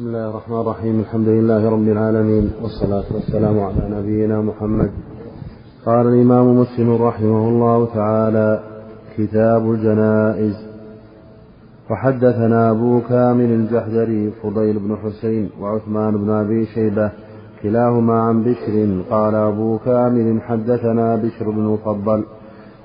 [0.00, 4.90] بسم الله الرحمن الرحيم الحمد لله رب العالمين والصلاة والسلام على نبينا محمد
[5.86, 8.62] قال الإمام مسلم رحمه الله تعالى
[9.16, 10.56] كتاب الجنائز
[11.90, 17.10] وحدثنا أبو كامل الجحدري فضيل بن حسين وعثمان بن أبي شيبة
[17.62, 22.24] كلاهما عن بشر قال أبو كامل حدثنا بشر بن مفضل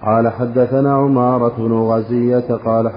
[0.01, 2.91] قال حدثنا عمارة بن غزية قال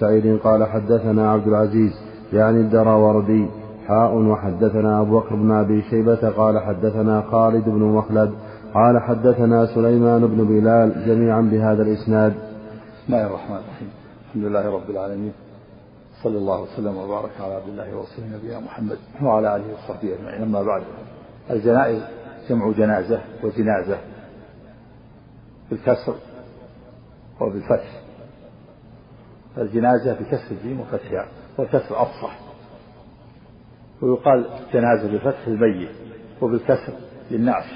[0.00, 1.92] سعيد قال حدثنا عبد العزيز
[2.32, 3.46] يعني الدرى وردي
[3.88, 8.30] حاء وحدثنا أبو بكر بن أبي شيبة قال حدثنا خالد بن مخلد
[8.74, 13.88] قال حدثنا سليمان بن بلال جميعا بهذا الإسناد بسم الله الرحمن الرحيم
[14.28, 15.32] الحمد لله رب العالمين
[16.22, 20.62] صلى الله وسلم وبارك على عبد الله ورسوله نبينا محمد وعلى اله وصحبه اجمعين اما
[20.62, 20.82] بعد
[21.50, 22.02] الجنائز
[22.50, 23.98] جمع جنازه وجنازه
[25.70, 26.14] بالكسر
[27.40, 28.07] وبالفتح
[29.58, 32.38] الجنازة بكسر الجيم وفتحها يعني، والكسر أفصح
[34.02, 35.90] ويقال جنازة بفتح الميت
[36.42, 36.92] وبالكسر
[37.30, 37.70] للنعش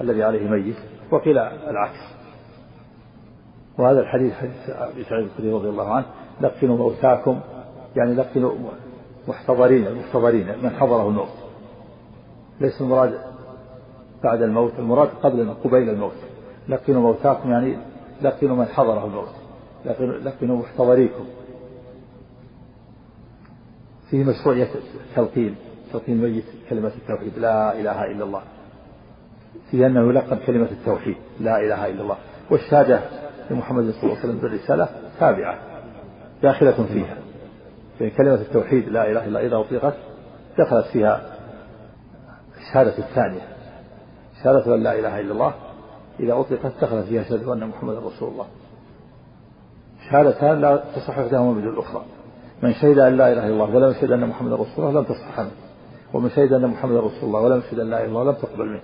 [0.00, 0.76] الذي عليه ميت
[1.10, 2.14] وقيل العكس
[3.78, 6.06] وهذا الحديث حديث أبي سعيد الخدري رضي الله عنه
[6.40, 7.40] لقنوا موتاكم
[7.96, 8.52] يعني لقنوا
[9.28, 11.28] محتضرين المحتضرين من حضره الموت
[12.60, 13.20] ليس المراد
[14.24, 16.16] بعد الموت المراد قبل قبيل الموت
[16.68, 17.76] لقنوا موتاكم يعني
[18.22, 19.28] لقنوا من حضره الموت
[20.24, 21.24] لكنوا محتضريكم
[24.10, 24.68] فيه مشروعية
[25.16, 25.54] تلقين
[25.92, 28.42] تلقين ميت كلمة التوحيد لا إله إلا الله
[29.70, 32.16] فيه أنه يلقن كلمة التوحيد لا إله إلا الله
[32.50, 33.00] والشهادة
[33.50, 34.88] لمحمد صلى الله عليه وسلم بالرسالة
[35.20, 35.58] تابعة
[36.42, 37.16] داخلة فيها
[37.98, 39.94] فإن كلمة التوحيد لا إله إلا إذا أطلقت
[40.58, 41.36] دخلت فيها
[42.56, 43.40] الشهادة الثانية
[44.44, 45.54] شهادة أن لا إله إلا الله
[46.20, 48.46] إذا أطلقت دخلت فيها شهادة أن محمدا رسول الله
[50.10, 52.04] شهادتان لا تصح إحداهما بدون الأخرى
[52.62, 55.40] من شهد أن لا إله إلا الله ولم يشهد أن محمدا رسول الله لم تصح
[55.40, 55.50] منه
[56.12, 58.66] ومن شهد أن محمدا رسول الله ولم يشهد أن لا إله إلا الله لم تقبل
[58.66, 58.80] منه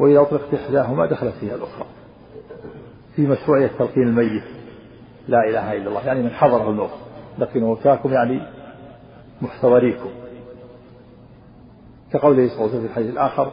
[0.00, 1.86] وإذا أطلقت إحداهما دخلت فيها الأخرى
[3.16, 4.44] في مشروعية تلقين الميت
[5.28, 6.90] لا إله إلا الله يعني من حضره الموت
[7.38, 8.40] لكن موتاكم يعني
[9.42, 10.10] محتضريكم
[12.12, 13.52] كقوله صلى الله عليه وسلم في الحديث الآخر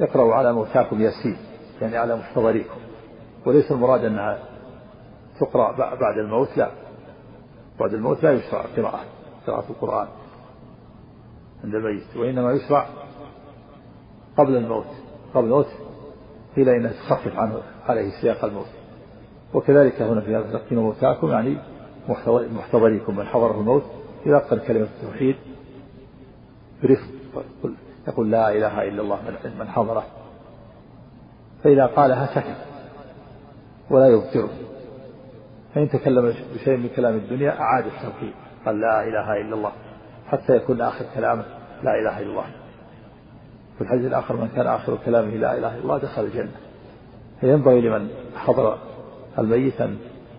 [0.00, 1.36] اقرأوا على موتاكم ياسين
[1.80, 2.76] يعني على محتضريكم
[3.46, 4.38] وليس المراد أنها
[5.40, 6.70] تقرأ بعد الموت لا
[7.80, 9.04] بعد الموت لا يشرع قراءة
[9.46, 10.06] قراءة القرآن
[11.64, 12.86] عند الميت وإنما يشرع
[14.38, 14.86] قبل الموت
[15.34, 15.66] قبل الموت
[16.56, 18.66] قيل إنها تخفف عنه عليه سياق الموت
[19.54, 21.56] وكذلك هنا في هذا تلقينوا موتاكم يعني
[22.50, 23.82] محتضريكم من حضره الموت
[24.26, 25.36] يلقن كلمة التوحيد
[26.82, 27.04] برفق
[28.08, 30.04] يقول لا إله إلا الله من, من حضره
[31.64, 32.66] فإذا قالها سكت
[33.90, 34.50] ولا يبصره
[35.74, 38.32] فإن تكلم بشيء من كلام الدنيا أعاد التوحيد
[38.66, 39.72] قال لا إله إلا الله
[40.28, 41.44] حتى يكون آخر كلامه
[41.82, 42.44] لا إله إلا الله
[43.78, 46.50] في الحديث الآخر من كان آخر كلامه لا إله إلا الله دخل الجنة
[47.40, 48.78] فينبغي لمن حضر
[49.38, 49.96] الميت أن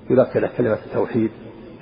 [0.09, 1.31] يلقي له كلمة التوحيد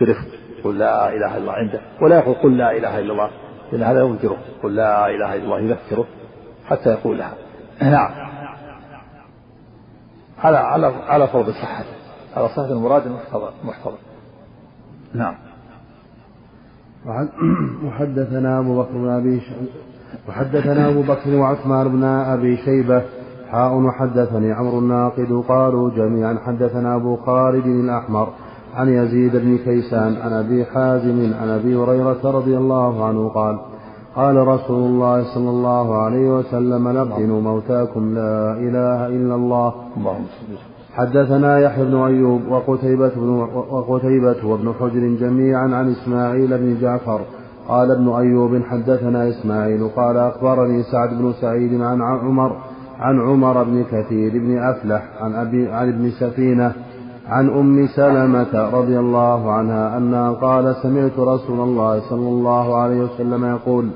[0.01, 0.27] برفق
[0.63, 3.31] قل لا إله إلا الله عنده ولا يقول قل لا إله إلا الله
[3.71, 6.07] لأن هذا ينكره قل لا إله إلا الله يذكره
[6.69, 7.33] حتى يقولها
[7.81, 8.11] نعم
[10.39, 12.00] على على على فرض صحته
[12.37, 13.97] على صحة المراد المحتضر محتضر
[15.13, 15.33] نعم
[17.87, 19.41] وحدثنا أبو بكر بن أبي
[20.29, 23.01] وحدثنا أبو بكر وعثمان بن أبي شيبة
[23.51, 28.27] حاء وحدثني عمرو الناقد قالوا جميعا حدثنا أبو خالد الأحمر
[28.75, 33.59] عن يزيد بن كيسان عن أبي حازم عن أبي هريرة رضي الله عنه قال
[34.15, 40.70] قال رسول الله صلى الله عليه وسلم نبعن موتاكم لا إله إلا الله اللهم صل
[40.95, 47.19] حدثنا يحيى بن أيوب وقتيبة بن وقتيبة وابن حجر جميعا عن إسماعيل بن جعفر
[47.67, 52.55] قال ابن أيوب حدثنا إسماعيل قال أخبرني سعد بن سعيد عن عمر
[52.99, 56.73] عن عمر بن كثير بن أفلح عن أبي عن ابن سفينة
[57.27, 63.45] عن أم سلمة رضي الله عنها أنها قال سمعت رسول الله صلى الله عليه وسلم
[63.45, 63.89] يقول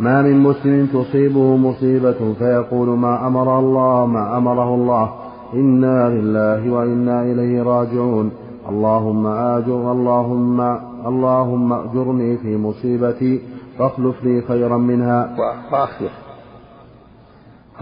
[0.00, 5.10] ما من مسلم تصيبه مصيبة فيقول ما أمر الله ما أمره الله
[5.54, 8.30] إنا لله وإنا إليه راجعون
[8.70, 10.60] اللهم آجر اللهم
[11.06, 13.40] اللهم أجرني في مصيبتي
[13.80, 15.36] واخلف لي خيرا منها
[15.72, 16.10] وأخلف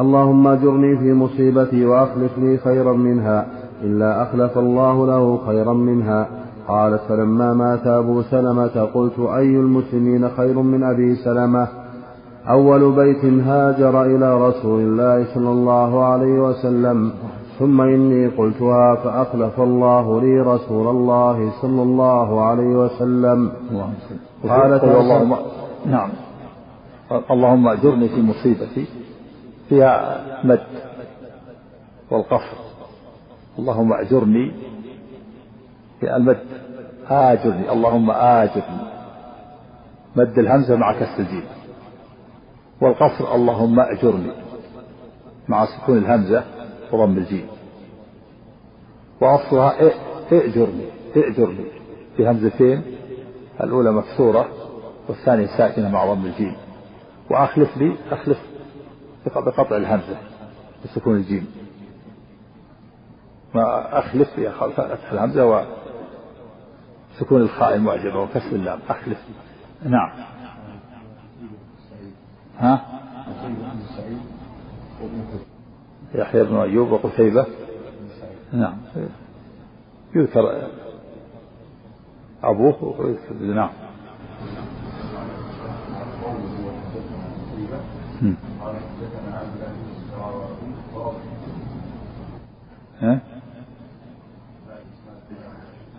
[0.01, 3.47] اللهم أجرني في مصيبتي وأخلف لي خيرا منها
[3.83, 6.29] إلا أخلف الله له خيرا منها
[6.69, 11.69] قالت فلما مات أبو سلمة قلت أي المسلمين خير من أبي سلمة
[12.49, 17.11] أول بيت هاجر إلى رسول الله صلى الله عليه وسلم
[17.59, 23.53] ثم إني قلتها فأخلف الله لي رسول الله صلى الله عليه وسلم
[24.49, 25.37] قالت اللهم
[25.87, 26.11] نعم
[27.31, 28.87] اللهم أجرني في مصيبتي
[29.69, 30.61] فيها مد
[32.11, 32.57] والقصر
[33.59, 34.53] اللهم أجرني
[36.01, 36.39] في المد
[37.11, 38.79] آجرني اللهم آجرني
[40.17, 41.45] مد الهمزة مع كسر الجيم
[42.83, 44.31] والقصر اللهم أجرني
[45.49, 46.45] مع سكون الهمزة
[46.95, 47.47] وضم الجيم
[49.21, 49.75] وأصلها
[50.33, 51.65] ائجرني ائجرني
[52.19, 52.83] بهمزتين
[53.61, 54.49] الأولى مكسورة
[55.09, 56.57] والثانية ساكنة مع ضم الجيم
[57.31, 58.39] وأخلف لي أخلف
[59.27, 60.19] بقطع الهمزة
[60.85, 61.47] بسكون الجيم
[63.55, 65.67] ما أخلف لي أفتح الهمزة
[67.17, 69.19] وسكون الخاء المعجبة وكسر اللام أخلف
[69.83, 70.11] نعم
[72.59, 72.99] ها؟
[76.15, 77.47] يحيى بن أيوب وقتيبة
[78.53, 78.77] نعم
[80.15, 80.69] يذكر
[82.45, 82.95] أبوه
[83.41, 83.71] نعم
[93.03, 93.21] ها؟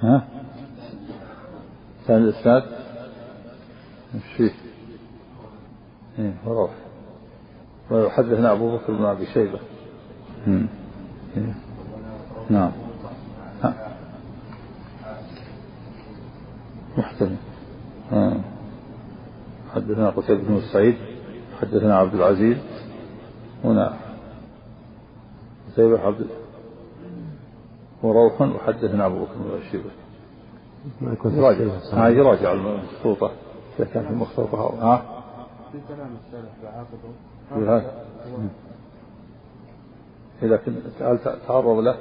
[0.02, 0.28] ها؟
[2.08, 2.64] ثالث الأسناد
[4.16, 4.52] إيش فيه
[6.20, 6.72] إيه وروح
[7.92, 9.60] ويحدثنا أبو بكر بن أبي شيبة
[12.50, 12.72] نعم
[16.98, 17.38] محترم
[19.76, 20.96] حدثنا قتيبة بن سعيد
[21.62, 22.58] حدثنا عبد العزيز
[23.64, 23.98] هنا
[25.72, 26.28] قتيبة عبد
[28.04, 29.90] وروحا وحدثنا أبو بكر بن الشيبة
[31.02, 31.36] ما يكون
[32.18, 33.32] يراجع المخطوطة
[33.80, 34.98] إذا كان في المخطوطة
[35.72, 37.86] في كلام السلف بعاقبه
[40.44, 41.96] إذا كنت هل تعرض له؟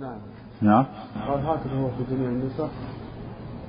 [0.00, 0.18] نعم
[0.62, 0.86] نعم
[1.28, 2.68] قال هكذا هو في جميع النسخ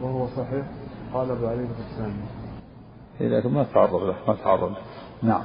[0.01, 0.65] وهو صحيح
[1.13, 2.25] قال أبو علي الثاني
[3.39, 4.77] إذا ما تعرض له ما تعرض له
[5.23, 5.43] نعم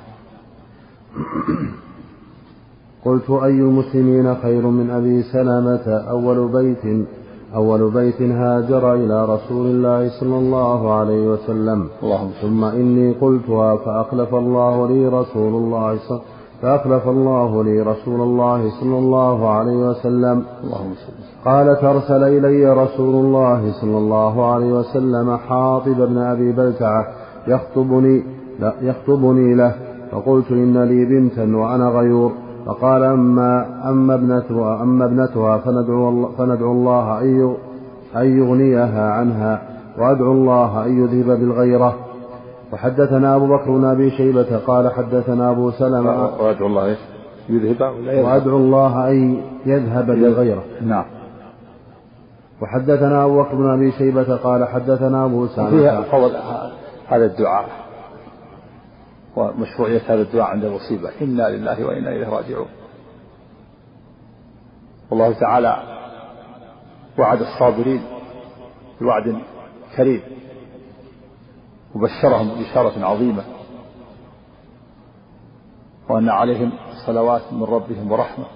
[3.04, 7.06] قلت أي المسلمين خير من أبي سلامة أول بيت
[7.54, 14.34] أول بيت هاجر إلى رسول الله صلى الله عليه وسلم اللهم ثم إني قلتها فأخلف
[14.34, 16.31] الله لي رسول الله صلى الله عليه وسلم
[16.62, 20.44] فأخلف الله لي رسول الله صلى الله عليه وسلم
[21.44, 27.06] قالت أرسل إلي رسول الله صلى الله عليه وسلم حاطب بن أبي بلتعة
[27.48, 28.22] يخطبني
[28.60, 29.74] لا يخطبني له
[30.12, 32.32] فقلت إن لي بنتا وأنا غيور
[32.66, 37.20] فقال أما أما ابنتها أما ابنتها فندعو الله, فندعو الله
[38.16, 39.62] أن يغنيها عنها
[39.98, 41.94] وأدعو الله أن يذهب بالغيرة
[42.72, 46.96] وحدثنا أبو بكر بن أبي شيبة قال حدثنا أبو سلمة وأدعو الله
[47.48, 47.80] يذهب
[48.24, 51.04] وأدعو الله أن يذهب لغيره نعم
[52.62, 56.04] وحدثنا أبو بكر بن أبي شيبة قال حدثنا أبو سلمة
[57.08, 57.66] هذا الدعاء
[59.36, 62.66] ومشروعية هذا الدعاء عند المصيبة إنا لله وإنا إليه راجعون
[65.10, 65.76] والله تعالى
[67.18, 68.00] وعد الصابرين
[69.00, 69.36] بوعد
[69.96, 70.20] كريم
[71.94, 73.42] وبشرهم بشارة عظيمة
[76.08, 76.72] وأن عليهم
[77.06, 78.46] صلوات من ربهم ورحمة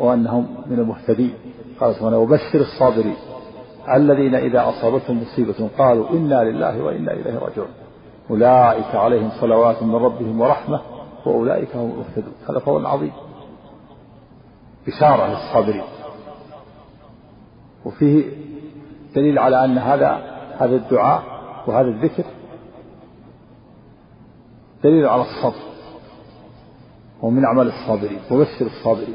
[0.00, 1.34] وأنهم من المهتدين
[1.80, 3.16] قال سبحانه وبشر الصابرين
[3.94, 7.68] الذين إذا أصابتهم مصيبة قالوا إنا لله وإنا إليه راجعون
[8.30, 10.80] أولئك عليهم صلوات من ربهم ورحمة
[11.26, 13.12] وأولئك هم المهتدون هذا قول عظيم
[14.86, 15.82] بشارة للصابرين
[17.84, 18.24] وفيه
[19.16, 20.18] دليل على أن هذا
[20.58, 22.24] هذا الدعاء وهذا الذكر
[24.84, 25.60] دليل على الصبر
[27.22, 29.14] ومن أعمال الصابرين وبشر الصابرين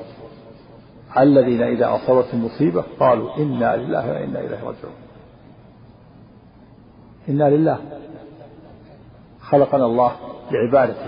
[1.19, 4.95] الذين إذا أصابتهم مصيبة قالوا إنا لله وإنا إليه راجعون
[7.29, 7.79] إنا لله
[9.41, 10.11] خلقنا الله
[10.51, 11.07] لعبادته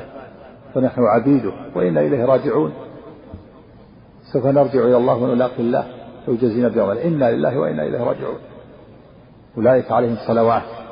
[0.75, 2.73] ونحن عبيده وإنا إليه راجعون
[4.33, 5.87] سوف نرجع إلى الله ونلاقي الله
[6.27, 8.37] ويجزينا بعمل إنا لله وإنا إليه راجعون
[9.57, 10.86] أولئك عليهم صلوات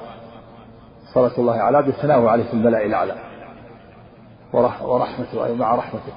[1.16, 3.16] صلوات الله على عبده ثناه عليه في البلاء الأعلى
[4.84, 6.14] ورحمته أي مع رحمته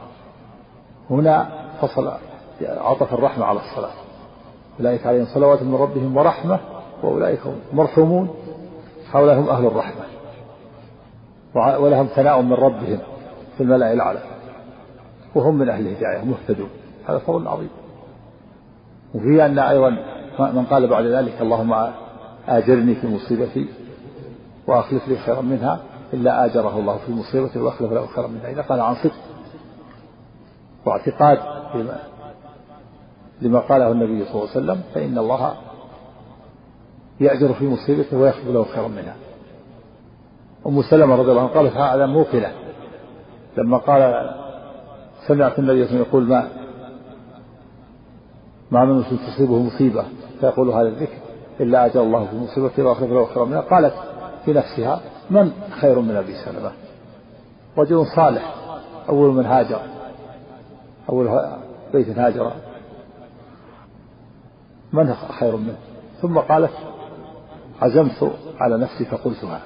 [1.11, 1.49] هنا
[1.83, 2.13] فصل
[2.63, 3.95] عطف الرحمة على الصلاة
[4.81, 6.61] أولئك عليهم صلوات من ربهم ورحمة
[7.03, 8.35] وأولئك هم مرحومون
[9.13, 10.03] حولهم أهل الرحمة
[11.79, 12.99] ولهم ثناء من ربهم
[13.57, 14.23] في الملأ الأعلى
[15.35, 16.71] وهم من أهل الهداية مهتدون
[17.09, 17.71] هذا فضل عظيم
[19.15, 19.91] وفي أن أيضا
[20.39, 21.91] من قال بعد ذلك اللهم
[22.49, 23.69] آجرني في مصيبتي
[24.69, 25.81] وأخلف لي خيرا منها
[26.13, 29.13] إلا آجره الله في مصيبته وأخلف له خيرا منها إذا قال عن صدق
[30.87, 31.39] واعتقاد
[31.75, 31.99] لما,
[33.43, 35.55] لما قاله النبي صلى الله عليه وسلم فإن الله
[37.21, 39.17] يأجر في مصيبته ويخلف له خيرا منها
[40.67, 42.53] أم سلمة رضي الله عنها قالت هذا موقنه
[43.57, 44.15] لما قال
[45.27, 46.49] سمعت النبي صلى يقول ما
[48.71, 50.05] ما من مسلم تصيبه مصيبة
[50.41, 51.19] فيقول هذا الذكر
[51.61, 53.95] إلا أجر الله في مصيبته وأخلف له خيرا منها قالت
[54.49, 55.01] بنفسها
[55.31, 56.73] من خير من أبي سلمة
[57.77, 58.55] رجل صالح
[59.09, 59.81] أول من هاجر
[61.09, 61.49] أول
[61.93, 62.53] بيت هاجر
[64.93, 65.77] من خير منه
[66.21, 66.71] ثم قالت
[67.83, 69.63] عزمت على نفسي فقلتها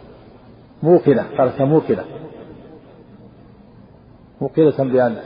[0.83, 2.05] موقنة قالت موقنة
[4.41, 5.21] موقنة بأن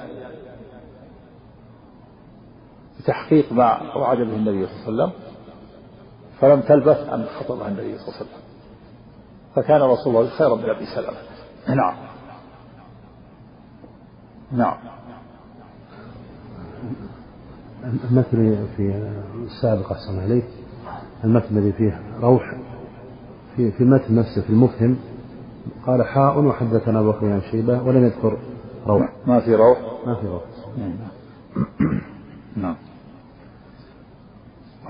[3.00, 5.26] بتحقيق ما وعد به النبي صلى الله عليه وسلم
[6.40, 8.45] فلم تلبث أن خطبها النبي صلى الله عليه وسلم
[9.56, 11.16] فكان رسول الله خيرا من أبي سلمة
[11.82, 11.96] نعم
[14.52, 14.76] نعم
[18.10, 19.12] المثل في
[19.44, 20.46] السابق أحسن عليك
[21.24, 22.42] المثل الذي فيه روح
[23.56, 24.96] في في المتن نفسه في المفهم
[25.86, 28.38] قال حاء وحدثنا ابو بكر عن شيبه ولم يذكر
[28.86, 30.42] روح ما في روح ما في روح
[30.78, 30.94] نعم,
[32.56, 32.76] نعم.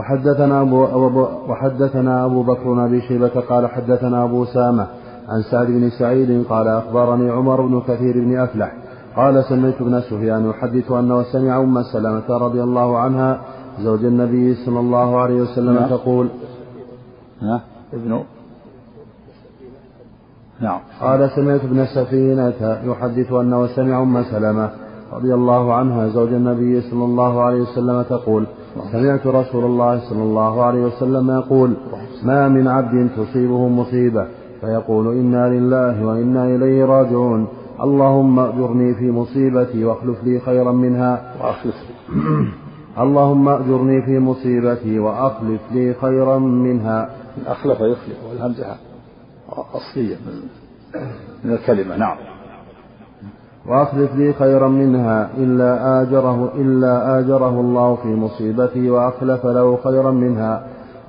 [0.01, 4.87] وحدثنا أبو, أبو وحدثنا أبو بكر بن أبي شيبة قال حدثنا أبو سامة
[5.29, 8.73] عن سعد بن سعيد قال أخبرني عمر بن كثير بن أفلح
[9.17, 13.41] قال سمعت ابن سفيان يحدث أنه سمع أم سلمة رضي الله عنها
[13.81, 15.89] زوج النبي صلى الله عليه وسلم نعم.
[15.89, 16.29] تقول
[17.93, 18.23] ابن
[20.61, 24.71] نعم قال سمعت ابن سفينة يحدث أنه سمع أم سلمة
[25.13, 28.47] رضي الله عنها زوج النبي صلى الله عليه وسلم تقول
[28.93, 31.77] سمعت رسول الله صلى الله عليه وسلم يقول
[32.23, 34.27] ما من عبد تصيبه مصيبة
[34.61, 37.49] فيقول إنا لله وإنا إليه راجعون
[37.83, 41.75] اللهم أجرني في مصيبتي واخلف لي خيرا منها وأخلف
[43.05, 47.11] اللهم أجرني في مصيبتي وأخلف لي خيرا منها
[47.47, 48.67] أخلف يخلف والهمزة
[49.53, 50.17] أصلية
[51.45, 52.17] من الكلمة نعم
[53.69, 60.63] وأخلف لي خيرا منها إلا آجره إلا آجره الله في مصيبتي وأخلف له خيرا منها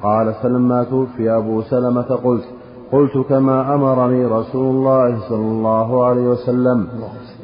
[0.03, 2.43] قال فلما توفي أبو سلمة قلت
[2.91, 6.87] قلت كما أمرني رسول الله صلى الله عليه وسلم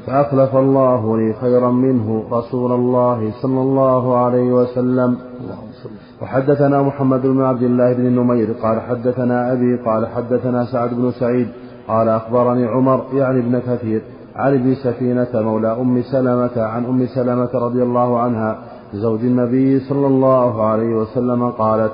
[0.08, 5.18] فأخلف الله لي خيرا منه رسول الله صلى الله عليه وسلم
[6.22, 11.48] وحدثنا محمد بن عبد الله بن النمير قال حدثنا أبي قال حدثنا سعد بن سعيد
[11.88, 14.02] قال أخبرني عمر يعني ابن كثير
[14.36, 18.58] عن ابن سفينة مولى أم سلمة عن أم سلمة رضي الله عنها
[18.94, 21.92] زوج النبي صلى الله عليه وسلم قالت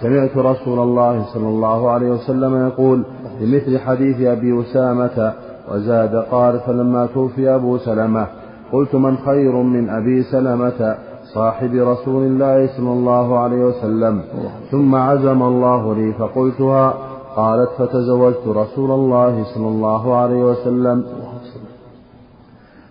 [0.00, 3.04] سمعت رسول الله صلى الله عليه وسلم يقول
[3.40, 5.32] بمثل حديث أبي أسامة
[5.72, 8.26] وزاد قال فلما توفي أبو سلمة
[8.72, 10.94] قلت من خير من أبي سلمة
[11.34, 14.20] صاحب رسول الله صلى الله عليه وسلم
[14.70, 16.94] ثم عزم الله لي فقلتها
[17.36, 21.04] قالت فتزوجت رسول الله صلى الله عليه وسلم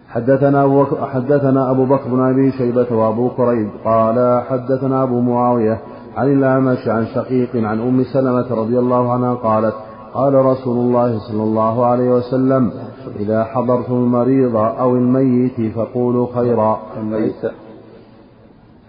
[0.09, 5.79] حدثنا أبو حدثنا أبو بكر بن أبي شيبة وأبو كريب قال حدثنا أبو معاوية
[6.17, 9.73] عن الأعمش عن شقيق عن أم سلمة رضي الله عنها قالت
[10.13, 12.71] قال رسول الله صلى الله عليه وسلم
[13.19, 17.35] إذا حضرتم المريض أو الميت فقولوا خيرا الميت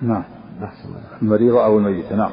[0.02, 0.22] نعم
[1.22, 2.30] المريض أو الميت نعم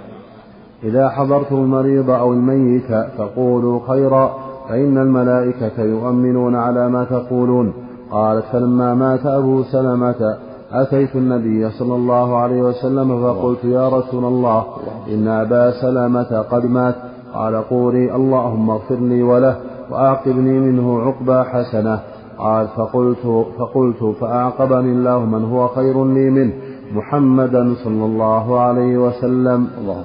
[0.84, 4.36] إذا حضرتم المريض أو الميت فقولوا خيرا
[4.70, 7.74] فإن الملائكة يؤمنون على ما تقولون
[8.12, 10.38] قالت فلما مات أبو سلمة
[10.72, 14.64] أتيت النبي صلى الله عليه وسلم فقلت يا رسول الله
[15.08, 16.96] إن أبا سلمة قد مات
[17.34, 19.58] قال قولي اللهم اغفر لي وله
[19.92, 22.00] وأعقبني منه عقبى حسنة
[22.38, 26.54] قال فقلت فقلت فأعقبني الله من هو خير لي منه
[26.94, 30.04] محمدا صلى الله عليه وسلم اللهم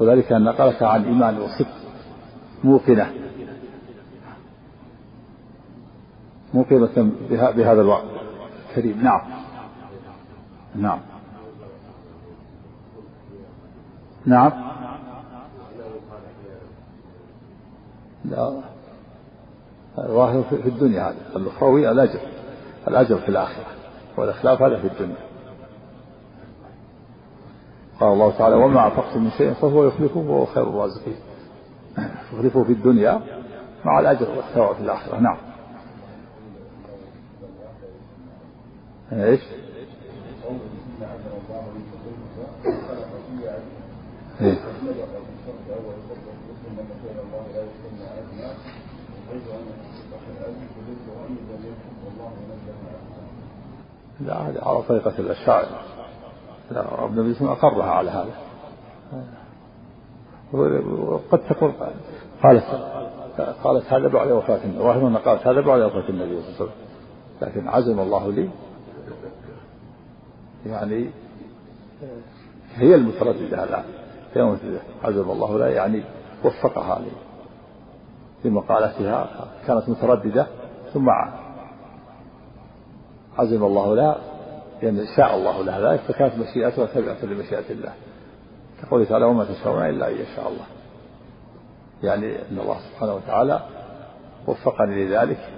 [0.00, 1.68] وذلك أن نقلك عن إيمان وصدق
[2.64, 3.06] موقنة
[6.54, 8.04] موقظة بهذا الوعد
[8.70, 9.20] الكريم نعم
[10.74, 11.00] نعم
[14.26, 14.52] نعم
[18.24, 18.60] لا
[19.98, 22.20] الظاهر في الدنيا هذا الأخروي الأجر
[22.88, 23.66] الأجر في الآخرة
[24.16, 25.16] والإخلاف هذا في الدنيا
[28.00, 31.16] قال الله تعالى وما أنفقتم من شيء فهو يخلفه وهو خير الرازقين
[32.32, 33.20] يخلفه في الدنيا
[33.84, 35.36] مع الأجر والثواب في الآخرة نعم
[39.12, 39.40] ايش؟
[44.40, 44.58] إيه؟
[54.20, 55.68] لا على طريقة الأشاعرة
[56.70, 58.30] لا ابن ابي أقرها على هذا
[60.52, 61.72] وقد تكون
[62.42, 62.64] قالت
[63.64, 66.82] قالت هذا بعد وفاة النبي وهي قالت هذا بعد وفاة النبي صلى الله عليه وسلم
[67.42, 68.48] لكن عزم الله لي
[70.66, 71.10] يعني
[72.76, 73.84] هي المترددة الآن
[74.34, 76.04] هي المترددة عزب الله لا يعني
[76.44, 77.00] وفقها
[78.42, 80.46] في مقالتها كانت مترددة
[80.94, 81.08] ثم
[83.38, 84.18] عزم الله لها
[84.82, 87.92] لأن يعني شاء الله لها ذلك فكانت مشيئتها تابعة لمشيئة الله
[88.82, 90.66] كقوله تعالى وما تشاءون إلا أن يشاء الله
[92.02, 93.62] يعني أن الله سبحانه وتعالى
[94.46, 95.48] وفقني لذلك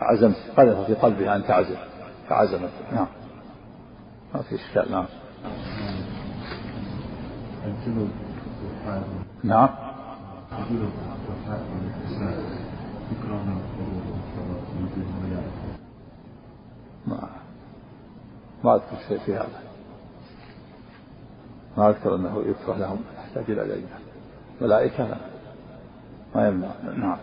[0.00, 1.76] عزمت قذف في قلبها أن تعزم
[2.28, 3.06] فعزمت نعم
[4.34, 5.06] ما في إشكال نعم
[7.64, 8.10] الجنود
[9.44, 9.70] نعم
[17.06, 17.28] ما
[18.64, 19.46] ما اذكر شيء في هذا
[21.78, 23.86] ما اذكر انه يكره لهم يحتاج الى دليل
[24.60, 25.16] ملائكه لا
[26.34, 27.18] ما يمنع نعم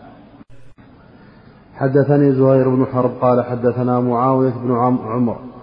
[1.74, 5.55] حدثني زهير بن حرب قال حدثنا معاوية بن عمرو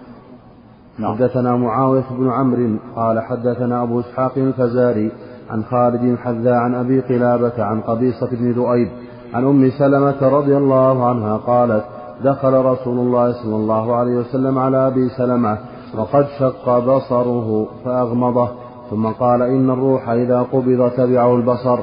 [0.98, 1.14] نعم.
[1.14, 5.12] حدثنا معاوية بن عمرو قال حدثنا أبو إسحاق الفزاري
[5.50, 8.88] عن خالد حذا عن أبي قلابة عن قبيصة بن ذؤيب
[9.34, 11.84] عن أم سلمة رضي الله عنها قالت
[12.24, 15.58] دخل رسول الله صلى الله عليه وسلم على أبي سلمة
[15.98, 18.48] وقد شق بصره فأغمضه
[18.90, 21.78] ثم قال إن الروح إذا قبض تبعه البصر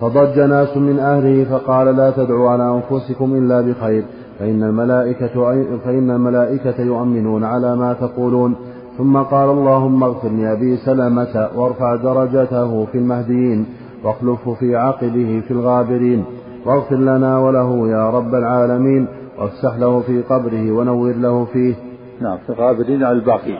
[0.00, 4.04] فضج ناس من أهله فقال لا تدعوا على أنفسكم إلا بخير
[4.38, 5.34] فإن الملائكة,
[5.78, 8.56] فإن الملائكة يؤمنون على ما تقولون
[8.98, 13.66] ثم قال اللهم اغفر لأبي سلمة وارفع درجته في المهديين
[14.04, 16.24] واخلفه في عقبه في الغابرين
[16.66, 21.74] واغفر لنا وله يا رب العالمين وافسح له في قبره ونور له فيه
[22.20, 23.58] نعم في الغابرين على الباقين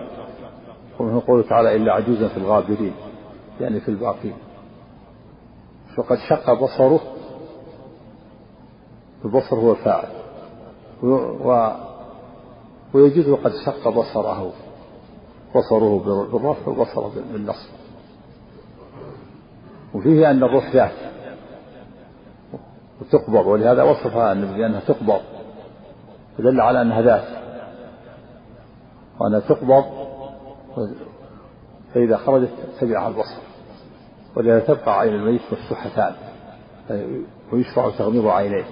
[1.00, 2.92] ومنه قوله تعالى إلا عجوزا في الغابرين
[3.60, 4.32] يعني في الباقين
[5.96, 7.00] فقد شق بصره
[9.24, 10.17] البصر هو الفاعل
[11.02, 11.70] و
[12.94, 14.52] ويجوز وقد شق بصره
[15.56, 15.98] بصره
[16.32, 17.68] بالرفع وبصره بالنصب
[19.94, 20.92] وفيه أن الروح ذات
[23.00, 25.20] وتقبض ولهذا وصفها النبي بأنها تقبض
[26.38, 27.38] فدل على أنها ذات
[29.20, 29.84] وأنها تقبض
[31.94, 33.40] فإذا خرجت تبع البصر
[34.36, 36.12] ولهذا تبقى عين الميت مفتوحتان
[37.52, 38.64] ويشرع تغمض عينيه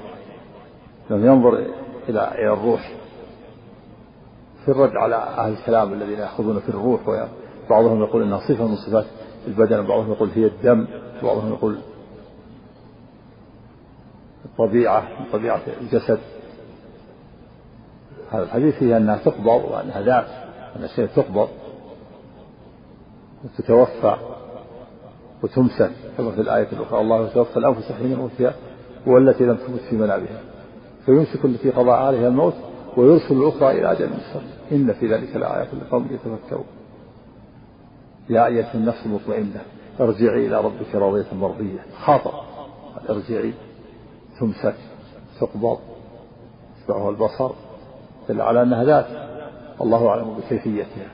[1.10, 1.66] لم ينظر
[2.08, 2.92] إلى إلى الروح
[4.64, 9.06] في الرد على أهل الكلام الذين يأخذون في الروح وبعضهم يقول إنها صفة من صفات
[9.46, 10.86] البدن وبعضهم يقول هي الدم
[11.22, 11.78] وبعضهم يقول
[14.44, 16.18] الطبيعة طبيعة الجسد
[18.32, 20.26] هذا الحديث هي أنها تقبض وأنها ذات
[20.76, 21.48] أن الشيء تقبض
[23.44, 24.16] وتتوفى
[25.42, 28.54] وتمسك كما في الآية الأخرى الله يتوفى الأنفس حين موتها
[29.06, 30.40] والتي لم تمت في منابها
[31.06, 32.54] فيمسك التي قضى عليها الموت
[32.96, 34.42] ويرسل الأخرى إلى أجل مسمى
[34.72, 36.64] إن في ذلك لآيات لقوم يتفكرون
[38.30, 39.60] يا أيتها النفس المطمئنة
[40.00, 42.40] ارجعي إلى ربك راضية مرضية خاطر
[43.10, 43.52] ارجعي
[44.40, 44.76] تمسك
[45.40, 45.78] تقبض
[46.82, 47.50] يتبعها البصر
[48.28, 49.06] دل على أنها ذات
[49.80, 51.10] الله أعلم بكيفيتها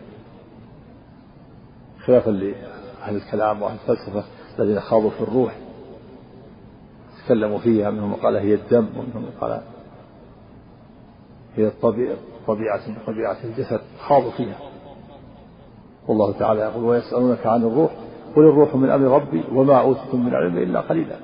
[2.06, 4.24] خلافا لأهل الكلام وأهل الفلسفة
[4.58, 5.56] الذين خاضوا في الروح
[7.24, 9.62] تكلموا فيها منهم قال هي الدم ومنهم قال
[11.56, 11.70] هي
[12.46, 14.56] طبيعة طبيعة الجسد خاضوا فيها
[16.08, 17.90] والله تعالى يقول ويسألونك عن الروح
[18.36, 21.16] قل الروح من أمر ربي وما أوتيتم من علم إلا قليلا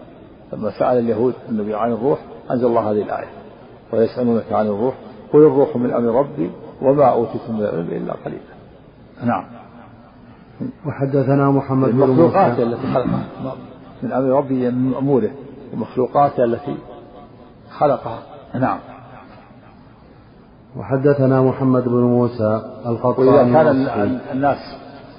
[0.52, 2.18] لما سأل اليهود النبي عن الروح
[2.50, 3.28] أنزل الله هذه الآية
[3.92, 4.94] ويسألونك عن الروح
[5.32, 6.50] قل الروح من أمر ربي
[6.82, 8.58] وما أوتيتم من العلم إلا قليلا
[9.22, 9.46] نعم
[10.86, 13.24] وحدثنا محمد بن المخلوقات التي خلقها
[14.02, 15.30] من أمر ربي من أموره
[15.72, 16.76] المخلوقات التي
[17.78, 18.18] خلقها
[18.54, 18.78] نعم
[20.76, 23.66] وحدثنا محمد بن موسى القطان وإذا كان
[24.36, 24.74] الناس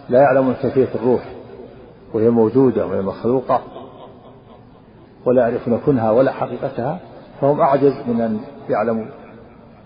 [0.09, 1.23] لا يعلمون كيفية الروح
[2.13, 3.61] وهي موجودة وهي مخلوقة
[5.25, 6.99] ولا يعرفون كنها ولا حقيقتها
[7.41, 9.05] فهم أعجز من أن يعلموا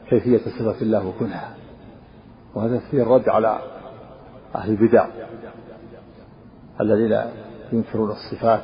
[0.09, 1.55] كيفية صفة الله وكنها
[2.55, 3.59] وهذا فيه الرد على
[4.55, 5.07] أهل البدع
[6.81, 7.19] الذين
[7.71, 8.63] ينكرون الصفات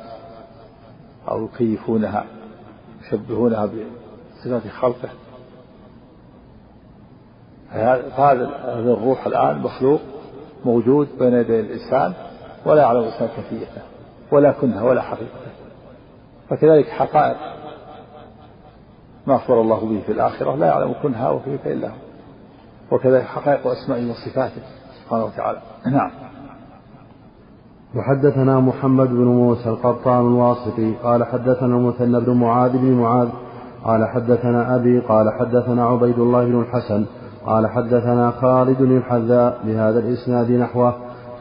[1.28, 2.24] أو يكيفونها
[3.06, 5.08] يشبهونها بصفات خلقه
[7.72, 8.50] فهذا
[8.92, 10.00] الروح الآن مخلوق
[10.64, 12.12] موجود بين يدي الإنسان
[12.66, 13.82] ولا يعلم الإنسان كيفيته
[14.32, 15.50] ولا كنها ولا حقيقته
[16.50, 17.36] فكذلك حقائق
[19.26, 21.92] ما أخبر الله به في الآخرة لا يعلم كنها وكيف إلا هو
[22.92, 24.62] وكذلك حقائق أسمائه وصفاته
[25.04, 25.58] سبحانه وتعالى
[25.92, 26.10] نعم
[27.96, 33.28] وحدثنا محمد بن موسى القطان الواسطي قال حدثنا المثنى بن معاذ بن معاذ
[33.84, 37.06] قال حدثنا أبي قال حدثنا عبيد الله بن الحسن
[37.46, 40.94] قال حدثنا خالد الحذاء بهذا الإسناد نحوه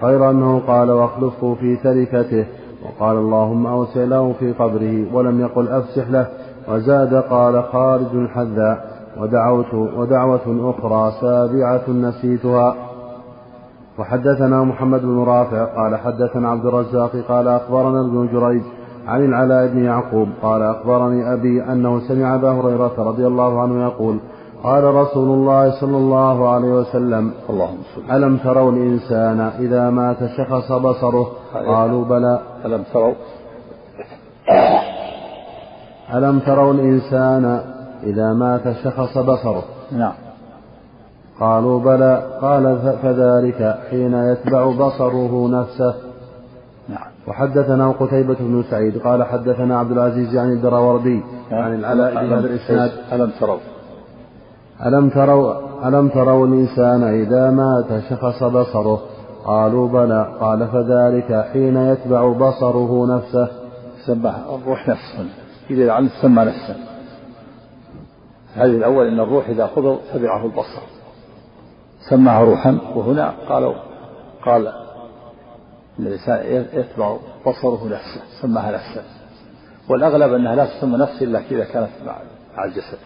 [0.04, 2.46] غير أنه قال واخلفه في تركته
[2.86, 6.28] وقال اللهم أوسع له في قبره ولم يقل أفسح له
[6.72, 8.90] وزاد قال خالد الحذاء
[9.22, 12.76] ودعوت ودعوة أخرى سابعة نسيتها
[14.00, 18.62] وحدثنا محمد بن رافع قال حدثنا عبد الرزاق قال أخبرنا ابن جريج
[19.08, 24.18] عن العلاء بن يعقوب قال أخبرني أبي أنه سمع أبا هريرة رضي الله عنه يقول
[24.64, 27.78] قال رسول الله صلى الله عليه وسلم اللهم
[28.12, 31.28] ألم تروا الإنسان إذا مات شخص بصره
[31.68, 33.14] قالوا بلى ألم تروا
[36.14, 37.62] ألم تروا الإنسان
[38.04, 40.14] إذا مات شخص بصره نعم
[41.40, 45.94] قالوا بلى قال فذلك حين يتبع بصره نفسه
[46.90, 51.62] نعم وحدثنا قتيبة بن سعيد قال حدثنا عبد العزيز عن الدراوردي نعم.
[51.64, 53.60] عن العلاء بن الإسناد ألم تروا
[54.86, 59.02] ألم تروا ألم تروا الإنسان إذا مات شخص بصره
[59.46, 63.48] قالوا بلى قال فذلك حين يتبع بصره نفسه
[64.08, 65.30] سبح الروح نفسه
[65.70, 66.76] إذا لعل سمى نفسه
[68.54, 70.82] هذه الأول أن الروح إذا قبض تبعه البصر
[72.10, 73.74] سماه روحا وهنا قالوا
[74.46, 74.74] قال
[76.00, 79.04] الإنسان يتبع بصره نفسه سماها نفسه
[79.90, 81.90] والأغلب أنها لا تسمى نفس إلا إذا كانت
[82.58, 82.98] مع الجسد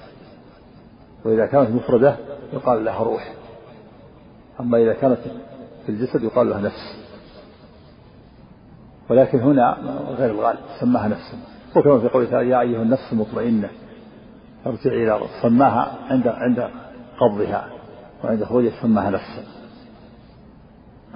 [1.25, 2.17] وإذا كانت مفردة
[2.53, 3.33] يقال لها روح
[4.59, 5.17] أما إذا كانت
[5.85, 7.03] في الجسد يقال لها نفس
[9.09, 9.73] ولكن هنا
[10.09, 11.37] غير الغالب سماها نفسا
[11.75, 13.69] وكما في قوله تعالى يا أيها النفس المطمئنة
[14.65, 16.59] ارجعي إلى سماها عند عند
[17.19, 17.69] قبضها
[18.23, 19.45] وعند خروجها سماها نفسا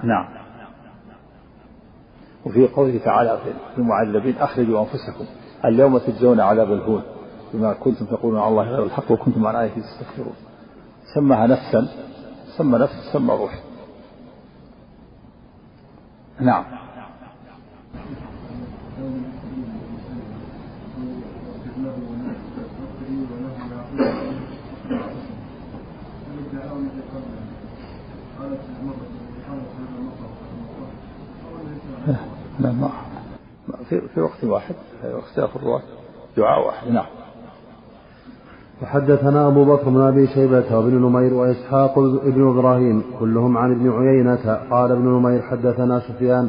[0.04, 0.28] نعم
[2.46, 3.38] وفي قوله تعالى
[3.74, 5.26] في المعذبين أخرجوا أنفسكم
[5.64, 7.02] اليوم تجزون عذاب الهون
[7.54, 10.34] بما كنتم تقولون على الله غير الحق وكنتم عن آياته تستكبرون
[11.14, 11.88] سماها نفسا
[12.56, 13.60] سمى نفس سمى روح
[16.40, 16.64] نعم
[32.60, 32.90] لا ما
[33.88, 35.82] في, في وقت واحد اختلاف الرواة
[36.36, 37.06] دعاء واحد نعم
[38.82, 44.58] وحدثنا أبو بكر بن أبي شيبة وابن نمير وإسحاق بن إبراهيم كلهم عن ابن عيينة
[44.70, 46.48] قال ابن نمير حدثنا سفيان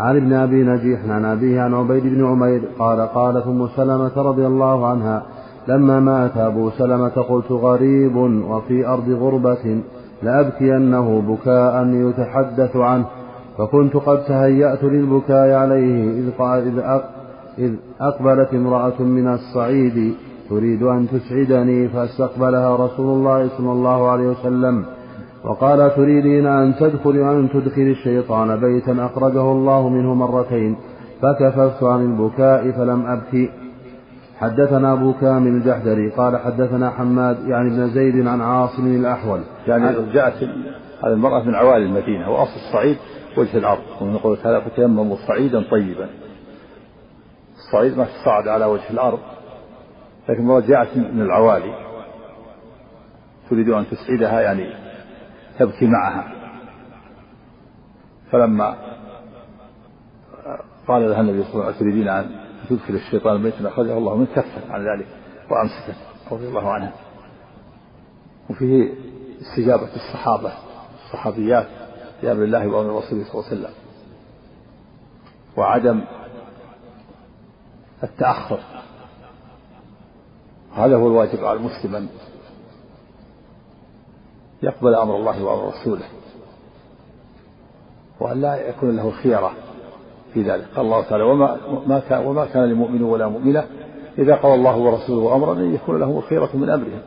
[0.00, 4.46] عن ابن أبي نجيح عن أبيه عن عبيد بن عمير قال قالت أم سلمة رضي
[4.46, 5.22] الله عنها
[5.68, 8.16] لما مات أبو سلمة قلت غريب
[8.50, 9.80] وفي أرض غربة
[10.22, 13.06] لأبكينه بكاء يتحدث عنه
[13.58, 16.28] فكنت قد تهيأت للبكاء عليه إذ,
[17.58, 20.14] إذ أقبلت امرأة من الصعيد
[20.50, 24.84] تريد أن تسعدني فاستقبلها رسول الله صلى الله عليه وسلم
[25.44, 30.76] وقال تريدين أن تدخل أن تدخل الشيطان بيتا أخرجه الله منه مرتين
[31.22, 33.50] فكففت عن البكاء فلم أبكي
[34.38, 40.32] حدثنا أبو كامل الجحدري قال حدثنا حماد يعني ابن زيد عن عاصم الأحول يعني جاءت
[41.04, 42.96] هذه المرأة من عوالي المدينة وأصل الصعيد
[43.38, 46.08] وجه الأرض ومن قوله تعالى فتيمموا صعيدا طيبا
[47.56, 49.18] الصعيد ما تصعد على وجه الأرض
[50.30, 51.74] لكن جاءت من العوالي
[53.50, 54.70] تريد أن تسعدها يعني
[55.58, 56.32] تبكي معها
[58.30, 58.76] فلما
[60.88, 62.30] قال لها النبي صلى الله عليه وسلم تريدين أن
[62.70, 65.06] تدخل الشيطان البيت أخرجه الله من كفة عن ذلك
[65.50, 66.00] وأمسكه
[66.34, 66.92] رضي الله عنها
[68.50, 68.92] وفيه
[69.40, 70.52] استجابة الصحابة
[71.04, 71.66] الصحابيات
[72.22, 73.72] لأمر الله وأمر رسوله صلى الله عليه وسلم
[75.56, 76.04] وعدم
[78.02, 78.58] التأخر
[80.74, 82.08] هذا هو الواجب على المسلم أن
[84.62, 86.04] يقبل أمر الله وأمر رسوله
[88.20, 89.52] وأن لا يكون له خيرة
[90.34, 91.56] في ذلك قال الله تعالى وما
[91.86, 93.66] ما كان وما كان لمؤمن ولا مؤمنة
[94.18, 97.02] إذا قضى الله ورسوله أمرا أن يكون له خيرة من أمرهم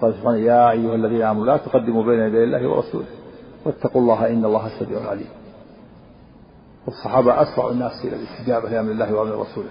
[0.00, 3.06] قال سبحانه يا أيها الذين آمنوا لا تقدموا بين يدي الله ورسوله
[3.66, 5.28] واتقوا الله إن الله سميع عليم
[6.86, 9.70] والصحابة أسرع الناس إلى الاستجابة لأمر الله وأمر رسوله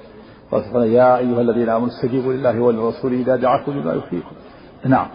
[0.51, 4.35] قال يا أيها الذين آمنوا استجيبوا لله وللرسول إذا دعاكم لما يحييكم
[4.85, 5.07] نعم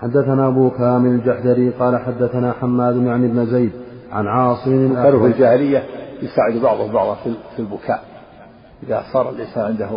[0.00, 3.72] حدثنا أبو كامل الجحدري قال حدثنا حماد يعني بن زيد
[4.12, 5.84] عن عاصم كانوا في الجاهلية
[6.22, 7.14] يساعد بعضهم بعضا
[7.56, 8.04] في البكاء
[8.82, 9.90] إذا صار الإنسان عنده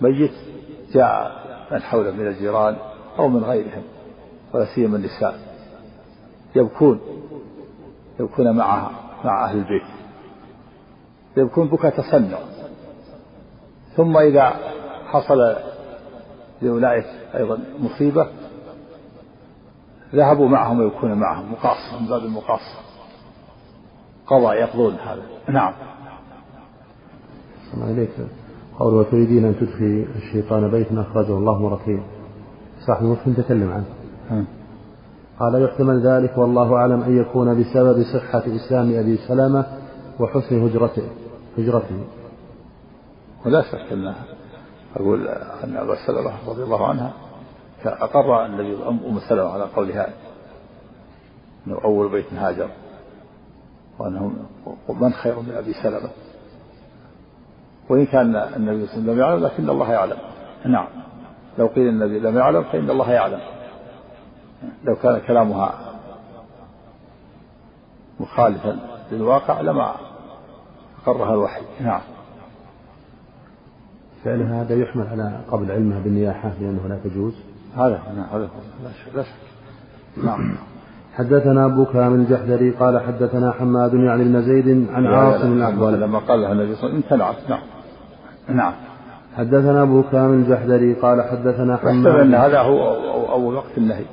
[0.00, 0.32] ميت
[0.94, 1.30] جاء
[1.72, 2.76] من حوله من الجيران
[3.18, 3.82] أو من غيرهم
[4.54, 5.34] ولا سيما النساء
[6.56, 7.00] يبكون
[8.20, 8.90] يبكون معها
[9.24, 9.99] مع أهل البيت
[11.36, 12.38] يكون بكى تصنع
[13.96, 14.52] ثم إذا
[15.06, 15.56] حصل
[16.62, 18.26] لأولئك أيضا مصيبة
[20.14, 22.78] ذهبوا معهم ويكون معهم مقاصة من باب المقاصة
[24.26, 25.72] قضاء يقضون هذا نعم
[27.82, 28.10] عليك
[28.78, 32.02] قول وتريدين أن تدخلي الشيطان بيتا أخرجه الله رقيب
[32.88, 33.84] صح المسلم تكلم عنه
[34.30, 34.46] نعم.
[35.40, 39.66] قال يحتمل ذلك والله أعلم أن يكون بسبب صحة إسلام أبي سلمة
[40.20, 41.02] وحسن هجرته
[41.58, 42.04] هجرته
[43.46, 44.24] ولا شك انها
[44.96, 47.12] اقول ان ابا سلمه رضي الله عنها
[47.84, 50.08] اقر النبي ام سلمه على قولها
[51.66, 52.70] انه اول بيت هاجر
[53.98, 54.32] وانه
[54.88, 56.10] من خير من ابي سلمه
[57.90, 60.18] وان كان النبي صلى الله عليه وسلم لم يعلم لكن الله يعلم
[60.66, 60.88] نعم
[61.58, 63.40] لو قيل النبي لم يعلم فان الله يعلم
[64.84, 65.74] لو كان كلامها
[68.20, 68.78] مخالفا
[69.12, 69.94] للواقع لما
[71.06, 72.00] قرها الوحي نعم
[74.24, 77.34] فعل هذا يحمل على قبل علمها بالنياحة لأنه لا تجوز
[77.76, 77.98] هذا
[78.32, 78.48] هذا
[79.14, 80.54] لا شك نعم
[81.14, 86.40] حدثنا أبو كامل الجحدري قال حدثنا حماد يعني بن زيد عن عاصم الأحوال لما قال
[86.40, 87.62] لها النبي صلى الله عليه وسلم نعم
[88.56, 88.72] نعم
[89.36, 92.92] حدثنا أبو كامل الجحدري قال حدثنا حماد أن هذا هو
[93.32, 94.04] أول وقت النهي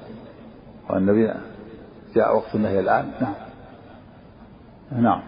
[0.89, 1.33] والنبي
[2.15, 3.33] جاء وقت النهي الآن نعم
[5.03, 5.21] نعم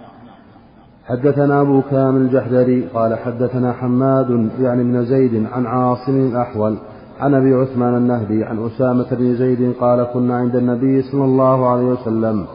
[1.09, 6.75] حدثنا أبو كامل الجحدري قال حدثنا حماد يعني بن زيد عن عاصم الأحول
[7.19, 11.85] عن أبي عثمان النهدي عن أسامة بن زيد قال كنا عند النبي صلى الله عليه
[11.85, 12.45] وسلم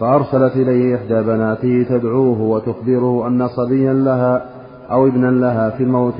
[0.00, 4.42] فأرسلت إليه إحدى بناته تدعوه وتخبره أن صبيا لها
[4.90, 6.14] أو ابنا لها في الموت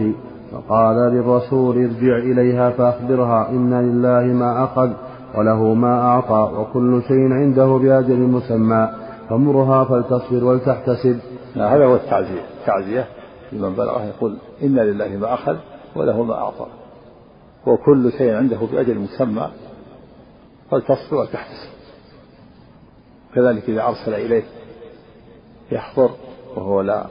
[0.53, 4.91] فقال للرسول ارجع إليها فأخبرها إن لله ما أخذ
[5.39, 8.89] وله ما أعطى وكل شيء عنده بأجل مسمى
[9.31, 11.17] فمرها فلتصبر ولتحتسب
[11.57, 13.09] هذا هو التعزية التعزية
[13.53, 15.57] لمن بلغه يقول إن لله ما أخذ
[15.97, 16.67] وله ما أعطى
[17.67, 19.51] وكل شيء عنده بأجل مسمى
[20.71, 21.73] فلتصبر وتحتسب
[23.35, 24.43] كذلك إذا أرسل إليه
[25.73, 26.11] يحضر
[26.57, 27.07] وهو لا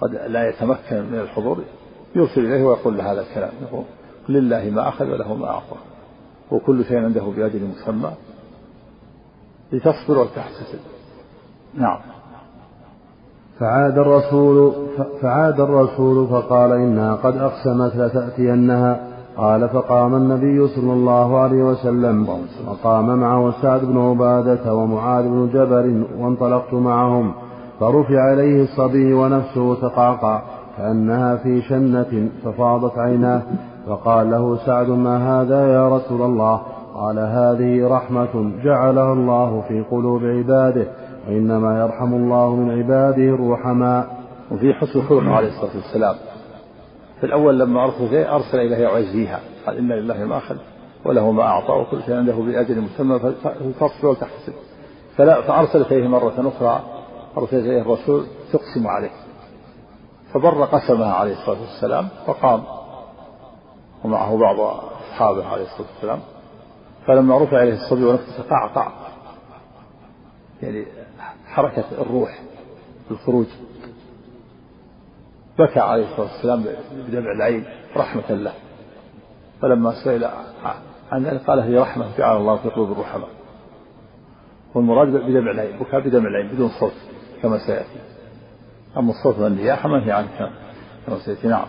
[0.00, 1.64] قد لا يتمكن من الحضور
[2.16, 3.84] يرسل إليه ويقول له هذا الكلام يقول
[4.28, 5.76] لله ما أخذ وله ما أعطى
[6.50, 8.12] وكل شيء عنده بأجل مسمى
[9.72, 10.78] لتصبر وتحتسب
[11.74, 12.00] نعم
[13.60, 14.72] فعاد الرسول
[15.20, 19.00] فعاد الرسول فقال إنها قد أقسمت لتأتينها
[19.36, 22.26] قال فقام النبي صلى الله عليه وسلم
[22.68, 27.32] وقام معه سعد بن عبادة ومعاذ بن جبل وانطلقت معهم
[27.80, 30.42] فرفع إليه الصبي ونفسه تقعقع
[30.78, 33.42] كأنها في شنة ففاضت عيناه
[33.88, 36.60] فقال له سعد ما هذا يا رسول الله
[36.94, 40.86] قال هذه رحمة جعلها الله في قلوب عباده
[41.26, 44.16] وإنما يرحم الله من عباده الرحماء
[44.50, 46.14] وفي حسن خلقه عليه الصلاة والسلام
[47.20, 50.56] في الأول لما عرفوا شيء أرسل إليها يعزيها قال إن لله ما أخذ
[51.04, 53.18] وله ما أعطى وكل شيء عنده بأجل مسمى
[53.80, 54.52] فاصبر وتحسب
[55.16, 56.80] فلا فأرسل إليه مرة أخرى
[57.38, 59.10] أرسل إليه الرسول تقسم عليه
[60.34, 62.62] فبر قسمها عليه الصلاة والسلام فقام
[64.04, 64.60] ومعه بعض
[65.00, 66.20] أصحابه عليه الصلاة والسلام
[67.06, 69.05] فلما رفع إليه الصبي ونفسه قعقع
[70.62, 70.86] يعني
[71.46, 72.38] حركة الروح
[73.08, 73.46] بالخروج
[75.58, 76.64] بكى عليه الصلاة والسلام
[77.08, 77.64] بدمع العين
[77.96, 78.52] رحمة له
[79.62, 80.28] فلما سئل
[81.12, 83.28] عن ذلك قال هي رحمة جعل الله في قلوب الرحماء
[84.74, 86.92] والمراد بدمع العين بكى بدمع العين بدون صوت
[87.42, 88.00] كما سيأتي
[88.96, 90.28] أما الصوت والنياحة هي عنه
[91.06, 91.66] كما سيأتي نعم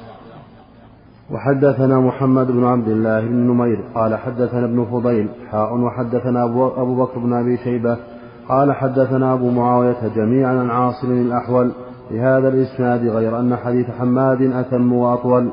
[1.31, 6.43] وحدثنا محمد بن عبد الله بن نمير قال حدثنا ابن فضيل حاء وحدثنا
[6.81, 7.97] أبو بكر بن أبي شيبة
[8.49, 11.71] قال حدثنا أبو معاوية جميعا عن عاصم الأحول
[12.11, 15.49] بهذا الإسناد غير أن حديث حماد أتم وأطول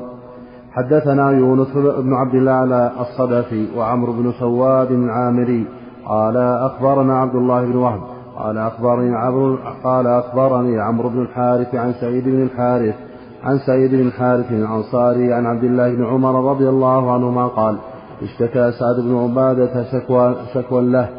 [0.71, 5.65] حدثنا يونس بن عبد الله الصدفي وعمرو بن سواد العامري
[6.05, 8.01] قال أخبرنا عبد الله بن وهب
[8.37, 12.95] قال أخبرني عمرو قال أخبرني عمرو بن الحارث عن سعيد بن الحارث
[13.43, 17.77] عن سعيد بن الحارث الأنصاري عن عبد الله بن عمر رضي الله عنهما قال
[18.23, 21.09] اشتكى سعد بن عبادة شكوى, شكوى له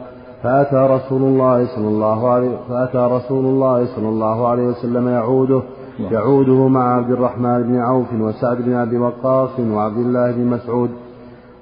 [0.46, 5.62] فأتى رسول الله صلى الله عليه فأتى رسول الله صلى الله عليه وسلم يعوده
[6.10, 10.90] يعوده مع عبد الرحمن بن عوف وسعد بن أبي وقاص وعبد الله بن مسعود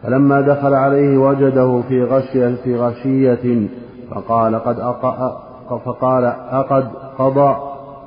[0.02, 3.68] فلما دخل عليه وجده في غشية في غشية
[4.10, 5.34] فقال قد أق...
[5.86, 7.56] فقال أقد قضى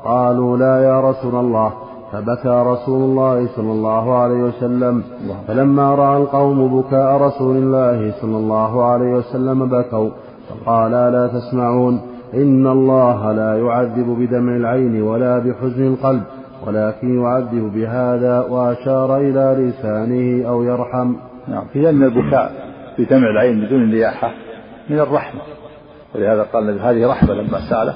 [0.05, 1.71] قالوا لا يا رسول الله
[2.11, 5.03] فبكى رسول الله صلى الله عليه وسلم
[5.47, 10.09] فلما رأى القوم بكاء رسول الله صلى الله عليه وسلم بكوا
[10.49, 12.01] فقال ألا تسمعون
[12.33, 16.23] إن الله لا يعذب بدمع العين ولا بحزن القلب
[16.67, 21.13] ولكن يعذب بهذا وأشار إلى لسانه أو يرحم
[21.47, 22.51] نعم في أن البكاء
[22.99, 24.31] بدمع العين بدون نياحة
[24.89, 25.41] من الرحمة
[26.15, 27.93] ولهذا قال هذه رحمة لما سأله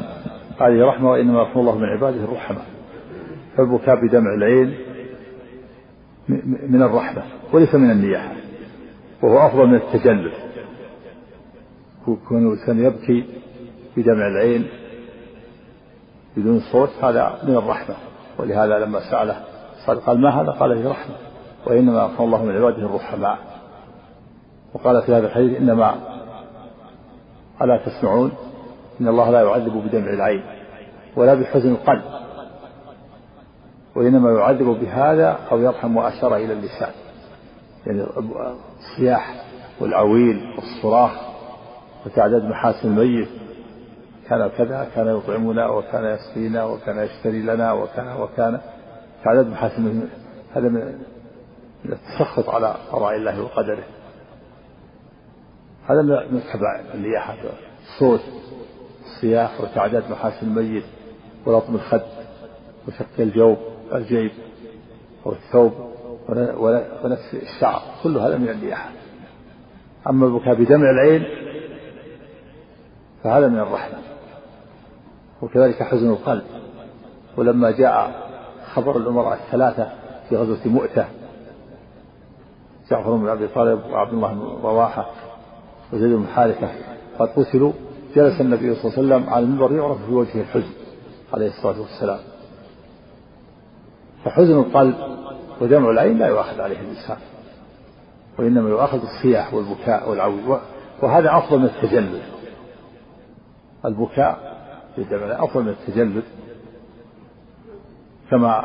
[0.62, 2.60] هذه رحمة وإنما يرحم الله من عباده الرحمة
[3.58, 4.74] فالبكاء بدمع العين
[6.70, 7.22] من الرحمة
[7.54, 8.32] وليس من النياحة
[9.22, 10.32] وهو أفضل من التجلد
[12.06, 13.26] كون الإنسان يبكي
[13.98, 14.68] بدمع العين
[16.38, 17.96] بدون صوت هذا من الرحمة
[18.40, 19.46] ولهذا لما سأله
[19.88, 21.16] قال, قال ما هذا قال هي رحمة
[21.68, 23.38] وإنما أعطى الله من عباده الرحماء
[24.74, 25.96] وقال في هذا الحديث إنما
[27.62, 28.32] ألا تسمعون
[29.02, 30.44] إن الله لا يعذب بدمع العين
[31.16, 32.04] ولا بحزن القلب
[33.96, 36.92] وإنما يعذب بهذا أو يرحم وأشار إلى اللسان
[37.88, 38.04] يعني
[38.80, 39.46] الصياح
[39.82, 41.31] والعويل والصراخ
[42.06, 43.28] وتعداد محاسن الميت
[44.30, 48.60] كان كذا كان يطعمنا وكان يسقينا وكان يشتري لنا وكان وكان
[49.24, 50.04] تعداد محاسن
[50.54, 50.82] هذا من
[51.86, 53.84] التسخط على قضاء الله وقدره
[55.90, 57.36] هذا من تبع النياحة
[57.88, 58.22] الصوت
[59.06, 60.84] الصياح وتعداد محاسن الميت
[61.46, 62.02] ولطم الخد
[62.88, 63.58] وشق الجوب
[63.94, 64.32] الجيب
[65.26, 65.72] والثوب
[67.04, 68.90] ونفس الشعر كل هذا من النياحة
[70.10, 71.51] أما البكاء بدمع العين
[73.24, 73.98] فهذا من الرحمة
[75.42, 76.44] وكذلك حزن القلب
[77.38, 78.16] ولما جاء
[78.74, 79.92] خبر الأمراء الثلاثة
[80.30, 81.06] في غزوة مؤتة
[82.92, 85.10] جعفر بن أبي طالب وعبد الله بن رواحة
[85.94, 86.68] وزيد بن حارثة
[87.20, 87.74] قد قتلوا
[88.16, 90.64] جلس النبي صلى الله عليه وسلم على المنبر يعرف في وجهه الحزن
[91.34, 92.20] عليه الصلاة والسلام
[94.26, 94.96] فحزن القلب
[95.62, 97.18] ودمع العين لا يؤاخذ عليه الإنسان
[98.40, 100.60] وإنما يؤاخذ الصياح والبكاء والعوج
[101.02, 102.22] وهذا أفضل من التجلد
[103.86, 104.58] البكاء
[104.96, 106.24] في دمع أفضل من التجلد
[108.32, 108.62] كما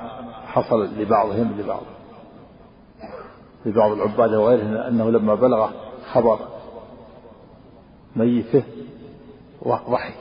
[0.47, 1.83] حصل لبعضهم لبعض
[3.67, 5.71] لبعض العباد وغيرهم أنه لما بلغ
[6.13, 6.39] خبر
[8.17, 8.63] ميته
[9.69, 10.15] ضحك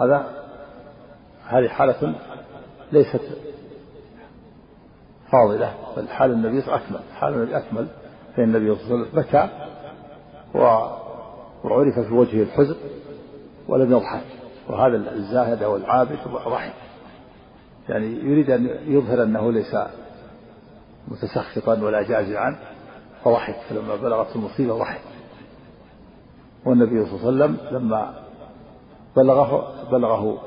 [0.00, 0.44] هذا
[1.46, 2.14] هذه حالة
[2.92, 3.20] ليست
[5.32, 7.86] فاضلة بل حال النبي أكمل حال النبي أكمل
[8.36, 9.48] فإن النبي صلى الله عليه وسلم بكى
[10.54, 11.01] و
[11.64, 12.76] وعرف في وجهه الحزن
[13.68, 14.24] ولم يضحك
[14.68, 16.72] وهذا الزاهد أو العابد ضحك
[17.88, 19.76] يعني يريد أن يظهر أنه ليس
[21.08, 22.56] متسخطا ولا جازعا
[23.24, 25.00] فضحك فلما بلغته المصيبة ضحك
[26.66, 28.14] والنبي صلى الله عليه وسلم لما
[29.16, 30.38] بلغه بلغه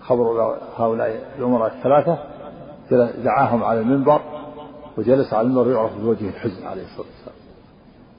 [0.00, 2.18] خبر هؤلاء الأمراء الثلاثة
[3.22, 4.20] دعاهم على المنبر
[4.98, 7.29] وجلس على المنبر يعرف بوجه الحزن عليه الصلاة والسلام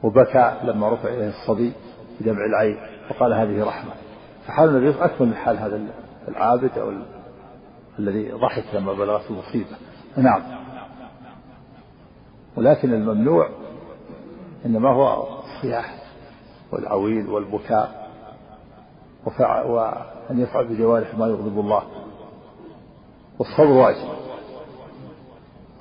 [0.04, 1.74] وبكى لما رفع إليه الصبي
[2.20, 2.78] بدمع العين
[3.10, 3.92] وقال هذه رحمة
[4.48, 5.82] فحال النبي اكثر من حال هذا
[6.28, 6.92] العابد أو
[8.00, 9.76] الذي ضحك لما بلغته المصيبة
[10.18, 10.42] نعم
[12.58, 13.50] ولكن الممنوع
[14.66, 16.04] إنما هو الصياح
[16.72, 18.10] والعويل والبكاء
[19.26, 21.84] وفع وأن يفعل بجوارح ما يغضب الله
[23.40, 24.10] والصبر واجب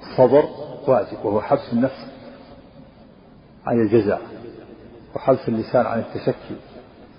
[0.00, 0.42] الصبر
[0.88, 2.19] واجب وهو حبس النفس
[3.66, 4.18] عن الجزع
[5.16, 6.56] وحذف اللسان عن التشكي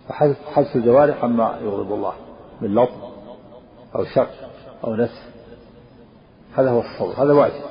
[0.10, 2.14] وحذف الجوارح عما يغضب الله
[2.62, 3.02] من لطم
[3.96, 4.28] أو شر
[4.88, 5.32] أو نسف
[6.56, 7.62] هذا هو الصبر هذا واجب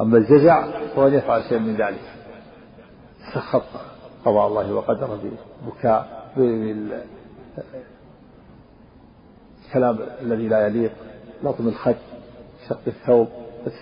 [0.00, 2.14] أما الجزع فهو أن يفعل شيئا من ذلك
[3.34, 3.62] سخط
[4.24, 5.20] قضاء الله وقدره
[5.66, 6.98] ببكاء بالكلام
[10.22, 10.92] الذي لا يليق
[11.42, 11.96] لطم الخد
[12.68, 13.28] شق الثوب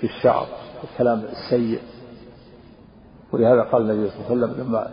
[0.00, 0.46] في الشعر
[0.84, 1.80] الكلام السيء
[3.32, 4.86] ولهذا قال النبي صلى الله عليه وسلم لما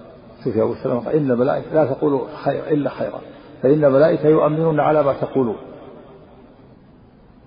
[0.43, 3.21] سئل أبو سلمة قال إن الملائكة لا تقولوا خير إلا خيرا
[3.63, 5.55] فإن الملائكة يؤمنون على ما تقولون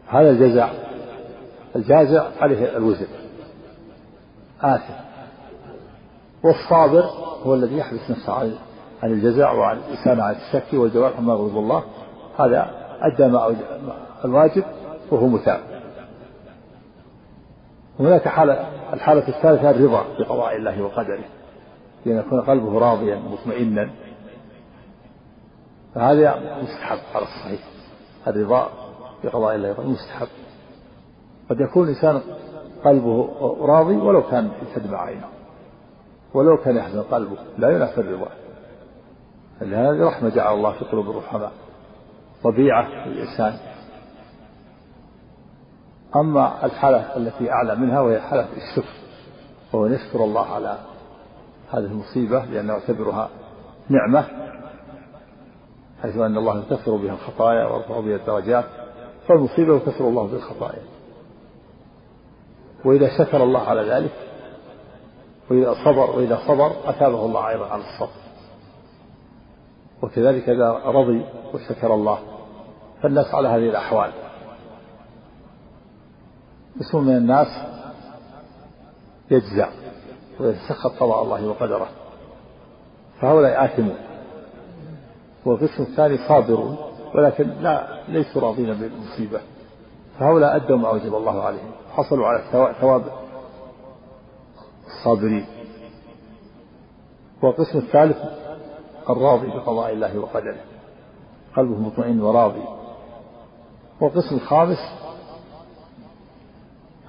[0.08, 0.68] هذا الجزع
[1.76, 3.06] الجازع عليه الوزر
[4.62, 4.94] آثم
[6.44, 7.04] والصابر
[7.44, 8.54] هو الذي يحبس نفسه عن
[9.02, 11.82] عن وعن الانسان عن الشك والجواب عما يغضب الله
[12.38, 12.70] هذا
[13.00, 13.56] أدى ما
[14.24, 14.64] الواجب
[15.10, 15.81] وهو مثاب
[18.00, 18.52] هناك حالة
[18.92, 21.24] الحالة الثالثة الرضا بقضاء الله وقدره
[22.06, 23.90] لأن يكون قلبه راضيا مطمئنا
[25.94, 27.60] فهذا مستحب على الصحيح
[28.28, 28.68] الرضا
[29.24, 30.26] بقضاء الله مستحب
[31.50, 32.20] قد يكون الإنسان
[32.84, 33.30] قلبه
[33.60, 35.28] راضي ولو كان تدمع عينه
[36.34, 38.28] ولو كان يحزن قلبه لا ينافي الرضا
[39.60, 41.52] لأن هذه رحمة جعل الله في قلوب الرحماء
[42.44, 43.71] طبيعة الإنسان
[46.16, 48.94] أما الحالة التي أعلى منها وهي حالة الشكر
[49.72, 50.78] وهو يشكر الله على
[51.70, 53.28] هذه المصيبة لأنه يعتبرها
[53.88, 54.24] نعمة
[56.02, 58.64] حيث أن الله يكفر بها الخطايا ويرفع بها الدرجات
[59.28, 60.82] فالمصيبة يكفر الله بالخطايا
[62.84, 64.12] وإذا شكر الله على ذلك
[65.50, 68.22] وإذا صبر وإذا صبر أثابه الله أيضا على الصبر
[70.02, 72.18] وكذلك إذا رضي وشكر الله
[73.02, 74.12] فالناس على هذه الأحوال
[76.80, 77.46] اسم من الناس
[79.30, 79.68] يجزع
[80.40, 81.88] ويتسخط قضاء الله وقدره
[83.20, 83.96] فهؤلاء آثمون
[85.44, 86.76] والقسم الثاني صابرون
[87.14, 89.40] ولكن لا ليسوا راضين بالمصيبة
[90.18, 92.42] فهؤلاء أدوا ما أوجب الله عليهم حصلوا على
[92.80, 93.02] ثواب
[94.86, 95.46] الصابرين
[97.42, 98.16] والقسم الثالث
[99.10, 100.60] الراضي بقضاء الله وقدره
[101.56, 102.62] قلبه مطمئن وراضي
[104.00, 104.78] والقسم الخامس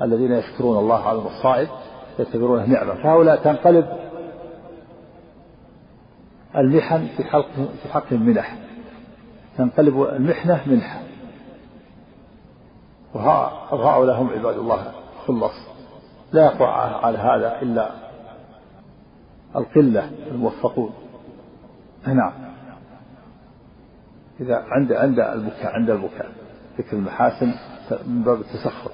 [0.03, 1.69] الذين يشكرون الله على المصائب
[2.19, 3.85] يعتبرونه نعمة فهؤلاء تنقلب
[6.57, 7.45] المحن في حق
[7.83, 8.57] في حق منح
[9.57, 10.99] تنقلب المحنة منحة
[13.71, 14.91] وهؤلاء هم عباد الله
[15.25, 15.53] خلص
[16.31, 16.71] لا يقع
[17.05, 17.89] على هذا إلا
[19.55, 20.89] القلة الموفقون
[22.07, 22.33] نعم
[24.39, 26.29] إذا عند عند البكاء عند البكاء
[26.79, 27.53] ذكر المحاسن
[28.07, 28.91] من باب التسخط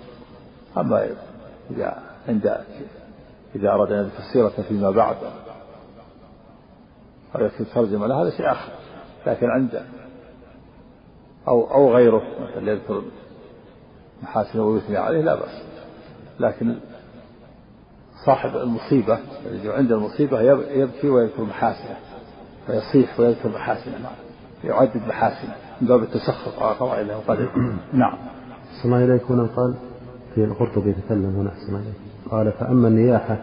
[0.80, 1.08] أما
[1.72, 2.58] إذا عند
[3.56, 5.16] إذا أراد أن يذكر سيرة فيما بعد
[7.36, 8.72] أو يترجم ترجمة هذا شيء آخر
[9.28, 9.82] لكن عند
[11.48, 13.02] أو أو غيره مثلا يذكر
[14.24, 15.62] محاسنه ويثني عليه لا بأس
[16.40, 16.76] لكن
[18.26, 20.42] صاحب المصيبة الذي عند المصيبة
[20.80, 21.98] يبكي ويذكر محاسنه
[22.68, 24.14] فيصيح ويذكر محاسنه نعم.
[24.64, 27.24] يعدد محاسنه من باب التسخط على قضاء الله
[27.94, 28.18] نعم
[28.84, 29.76] صلى الله إليك هنا نعم، قال
[30.46, 31.78] في القرطبي تكلم هنا أحسن
[32.32, 33.38] قال فأما النياحة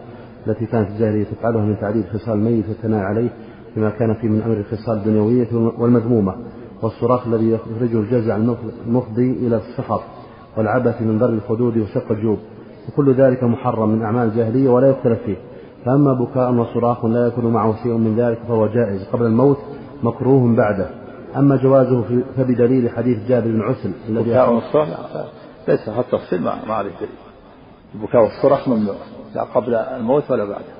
[0.47, 3.29] التي كانت الجاهلية تفعلها من تعديل خصال الميت والثناء عليه
[3.75, 5.47] بما كان فيه من أمر الخصال الدنيوية
[5.79, 6.35] والمذمومة
[6.81, 8.35] والصراخ الذي يخرجه الجزع
[8.87, 10.01] المفضي إلى السخط
[10.57, 12.37] والعبث من ضرب الخدود وشق الجوب
[12.89, 15.37] وكل ذلك محرم من أعمال الجاهلية ولا يختلف فيه
[15.85, 19.57] فأما بكاء وصراخ لا يكون معه شيء من ذلك فهو جائز قبل الموت
[20.03, 20.89] مكروه بعده
[21.37, 22.03] أما جوازه
[22.37, 24.87] فبدليل حديث جابر بن عسل الذي بكاء والصراخ
[25.67, 27.09] ليس هذا التفصيل ما دليل
[27.95, 28.95] البكاء والصراخ ممنوع
[29.35, 30.75] لا قبل الموت ولا بعده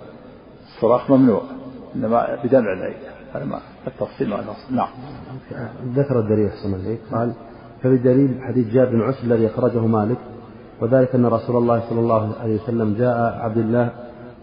[0.67, 1.41] الصراخ ممنوع
[1.95, 2.97] انما بدمع العين
[3.33, 4.87] هذا ما التفصيل ما نعم
[5.85, 7.33] ذكر الدليل احسن عليك قال
[7.83, 10.17] فبدليل حديث جابر بن عسر الذي اخرجه مالك
[10.81, 13.91] وذلك ان رسول الله صلى الله عليه وسلم جاء عبد الله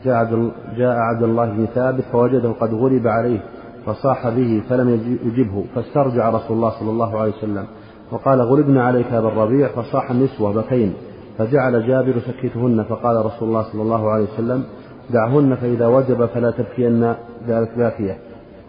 [0.05, 3.41] جاء عبد جاء عبد الله بن ثابت فوجده قد غلب عليه
[3.87, 7.67] فصاح به فلم يجبه فاسترجع رسول الله صلى الله عليه وسلم
[8.13, 10.93] وقال غلبنا عليك أبا الربيع فصاح النسوة بكين
[11.39, 14.65] فجعل جابر يسكتهن فقال رسول الله صلى الله عليه وسلم
[15.11, 17.05] دعهن فإذا وجب فلا تبكين
[17.49, 18.17] ذلك باكية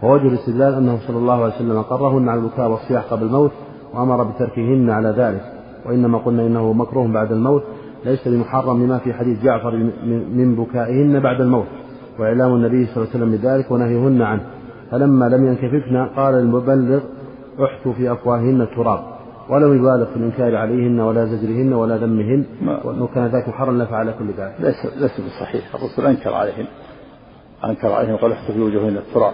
[0.03, 3.51] ووجه الاستدلال أنه صلى الله عليه وسلم أقرهن على البكاء والصياح قبل الموت
[3.93, 5.41] وأمر بتركهن على ذلك
[5.85, 7.63] وإنما قلنا إنه مكروه بعد الموت
[8.05, 9.77] ليس بمحرم لما في حديث جعفر
[10.35, 11.65] من بكائهن بعد الموت
[12.19, 14.41] وإعلام النبي صلى الله عليه وسلم بذلك ونهيهن عنه
[14.91, 16.99] فلما لم ينكففن قال المبلغ
[17.63, 19.14] احثوا في أفواههن التراب
[19.49, 22.45] ولو يبالغ في الإنكار عليهن ولا زجرهن ولا ذمهن
[22.83, 26.65] ولو كان ذاك محرا لفعل كل ذلك ليس ليس بالصحيح الرسول أنكر عليهن
[27.65, 29.33] أنكر عليهن وقال احتفي وجوههن التراب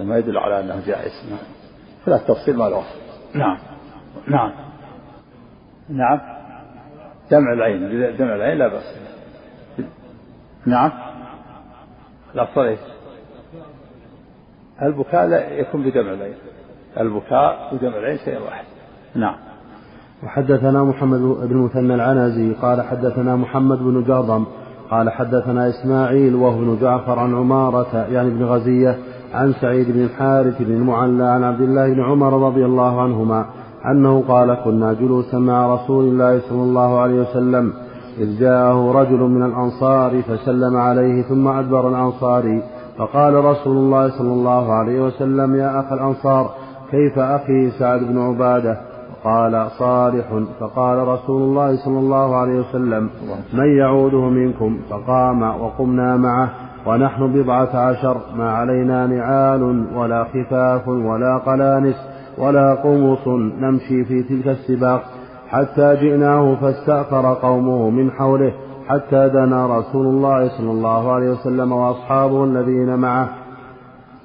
[0.00, 1.38] لما يدل على أنه جائز نعم
[2.06, 2.82] فلا التفصيل ما له
[3.34, 3.58] نعم
[4.28, 4.52] نعم
[5.88, 6.20] نعم
[7.30, 7.78] دمع العين
[8.16, 8.96] دمع العين لا بأس
[10.66, 10.92] نعم
[12.34, 12.78] لا إيش؟
[14.82, 16.34] البكاء لا يكون بدمع العين
[17.00, 18.64] البكاء ودمع العين شيء واحد
[19.16, 19.34] نعم
[20.24, 24.46] وحدثنا محمد بن مثنى العنزي قال حدثنا محمد بن جرم
[24.90, 28.98] قال حدثنا إسماعيل وهو بن جعفر عن عمارة يعني بن غزية
[29.34, 33.44] عن سعيد بن الحارث بن المعلى عن عبد الله بن عمر رضي الله عنهما
[33.90, 37.72] أنه قال كنا جلوسا مع رسول الله صلى الله عليه وسلم
[38.18, 42.62] إذ جاءه رجل من الأنصار فسلم عليه ثم أدبر الأنصاري
[42.98, 46.50] فقال رسول الله صلى الله عليه وسلم يا أخ الأنصار
[46.90, 48.80] كيف أخي سعد بن عبادة
[49.24, 50.26] قال صالح
[50.60, 53.10] فقال رسول الله صلى الله عليه وسلم
[53.52, 56.50] من يعوده منكم فقام وقمنا معه
[56.86, 59.62] ونحن بضعة عشر ما علينا نعال
[59.96, 61.96] ولا خفاف ولا قلانس
[62.38, 65.02] ولا قمص نمشي في تلك السباق
[65.48, 68.52] حتى جئناه فاستأثر قومه من حوله
[68.88, 73.28] حتى دنا رسول الله صلى الله عليه وسلم وأصحابه الذين معه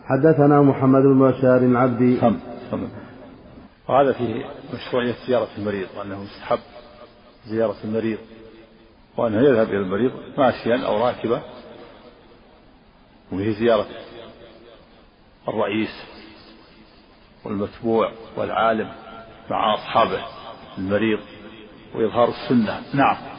[0.08, 2.20] حدثنا محمد بن بشار العبدي
[3.90, 6.60] وهذا فيه مشروعية زيارة المريض وأنه يستحب
[7.46, 8.18] زيارة المريض
[9.18, 11.42] وأنه يذهب إلى المريض ماشيا أو راكبا
[13.32, 13.88] وهي زيارة
[15.48, 16.04] الرئيس
[17.46, 18.92] والمتبوع والعالم
[19.50, 20.26] مع أصحابه
[20.78, 21.20] المريض
[21.96, 23.37] وإظهار السنة نعم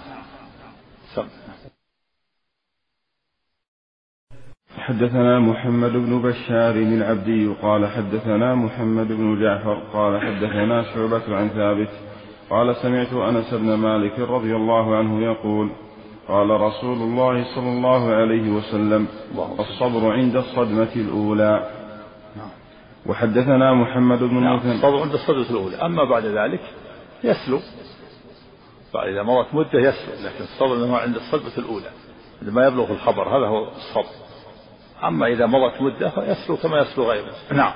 [4.88, 11.88] حدثنا محمد بن بشار العبدي قال حدثنا محمد بن جعفر قال حدثنا شعبة عن ثابت
[12.50, 15.70] قال سمعت أنس بن مالك رضي الله عنه يقول
[16.28, 19.06] قال رسول الله صلى الله عليه وسلم
[19.58, 21.70] الصبر عند الصدمة الأولى
[23.06, 26.60] وحدثنا محمد بن نعم الصبر عند الصدمة الأولى أما بعد ذلك
[27.24, 27.58] يسلو
[28.92, 31.88] فإذا مرت مدة يسلو لكن الصبر عند الصدمة الأولى
[32.42, 34.27] عندما يبلغ الخبر هذا هو الصبر
[35.04, 37.72] أما إذا مضت مدة فيسلو كما يسلو غيره نعم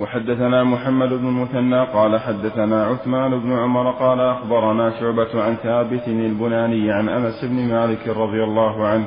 [0.00, 6.92] وحدثنا محمد بن المثنى قال حدثنا عثمان بن عمر قال أخبرنا شعبة عن ثابت البناني
[6.92, 9.06] عن أنس بن مالك رضي الله عنه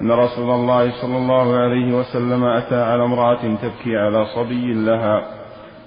[0.00, 5.22] أن رسول الله صلى الله عليه وسلم أتى على امرأة تبكي على صبي لها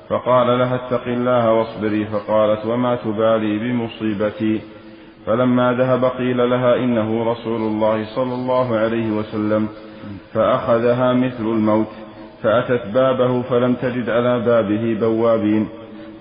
[0.10, 4.62] فقال لها اتق الله واصبري فقالت وما تبالي بمصيبتي
[5.26, 9.70] فلما ذهب قيل لها إنه رسول الله صلى الله عليه وسلم
[10.34, 11.88] فأخذها مثل الموت
[12.44, 15.70] فأتت بابه فلم تجد على بابه بوابين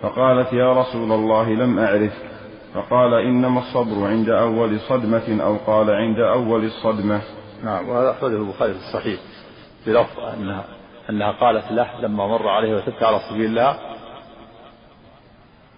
[0.02, 2.26] فقالت يا رسول الله لم أعرفك
[2.74, 7.22] فقال إنما الصبر عند أول صدمة أو قال عند أول الصدمة
[7.64, 9.20] نعم وهذا أخرجه البخاري في الصحيح
[9.86, 10.64] بلفظ أنها
[11.10, 13.78] أنها قالت له لما مر عليه وثبت على سبيل الله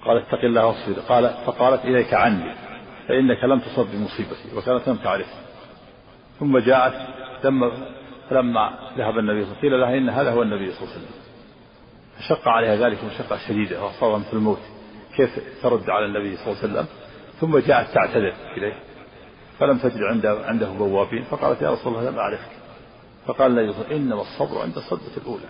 [0.07, 2.53] قال اتق الله واصبر قال فقالت إليك عني
[3.11, 5.26] فإنك لم تصب بمصيبتي وكانت لم تعرف
[6.40, 6.94] ثم جاءت
[7.44, 7.70] لما
[8.30, 10.92] فلما ذهب النبي صلى الله عليه وسلم قيل لها إن هذا هو النبي صلى الله
[10.94, 11.20] عليه وسلم
[12.18, 14.58] فشق عليها ذلك مشقة شديدة وأصابها مثل الموت
[15.16, 15.30] كيف
[15.62, 16.86] ترد على النبي صلى الله عليه وسلم
[17.40, 18.74] ثم جاءت تعتذر إليه
[19.58, 22.50] فلم تجد عنده عنده بوابين فقالت يا رسول الله لم أعرفك
[23.26, 25.44] فقال النبي صلى الله عليه وسلم إنما الصبر عند الصدمة الأولى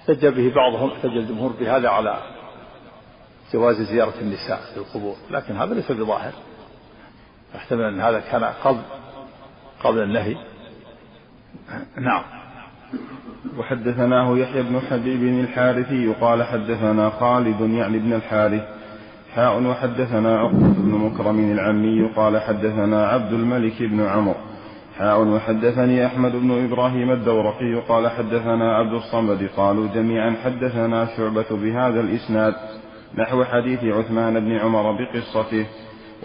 [0.00, 2.35] احتج به بعضهم احتج الجمهور بهذا على
[3.52, 6.32] جواز زيارة النساء في القبور لكن هذا ليس بظاهر
[7.54, 8.78] يحتمل أن هذا كان قبل
[9.84, 10.34] قبل النهي
[12.00, 12.22] نعم
[13.58, 18.62] وحدثناه يحيى بن حبيب الحارثي قال حدثنا خالد يعني بن الحارث
[19.34, 24.34] حاء وحدثنا عقبة بن مكرم العمي قال حدثنا عبد الملك بن عمرو
[24.98, 32.00] حاء وحدثني أحمد بن إبراهيم الدورقي قال حدثنا عبد الصمد قالوا جميعا حدثنا شعبة بهذا
[32.00, 32.54] الإسناد
[33.14, 35.66] نحو حديث عثمان بن عمر بقصته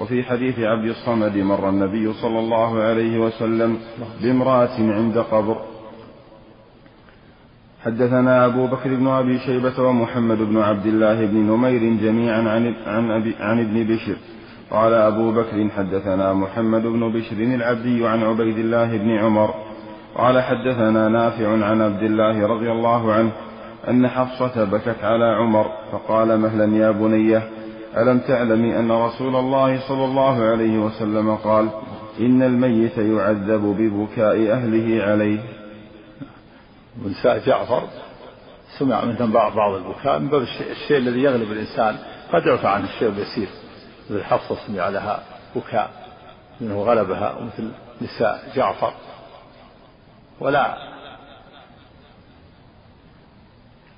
[0.01, 3.77] وفي حديث عبد الصمد مر النبي صلى الله عليه وسلم
[4.23, 5.55] بامرأة عند قبر
[7.85, 13.11] حدثنا أبو بكر بن أبي شيبة ومحمد بن عبد الله بن نمير جميعا عن عن,
[13.11, 14.15] أبي عن ابن بشر
[14.71, 19.53] قال أبو بكر حدثنا محمد بن بشر العبدي عن عبيد الله بن عمر
[20.15, 23.31] قال حدثنا نافع عن عبد الله رضي الله عنه
[23.89, 27.49] أن حفصة بكت على عمر فقال مهلا يا بنية
[27.97, 31.69] ألم تعلمي أن رسول الله صلى الله عليه وسلم قال
[32.19, 35.39] إن الميت يعذب ببكاء أهله عليه
[37.05, 37.83] ونساء جعفر
[38.79, 41.95] سمع منهم بعض بعض البكاء من باب الشيء الذي يغلب الإنسان
[42.33, 43.47] قد يعفى عنه الشيء اليسير
[44.09, 45.23] مثل حفصة سمع لها
[45.55, 45.89] بكاء
[46.61, 47.71] منه غلبها ومثل
[48.01, 48.93] نساء جعفر
[50.39, 50.90] ولا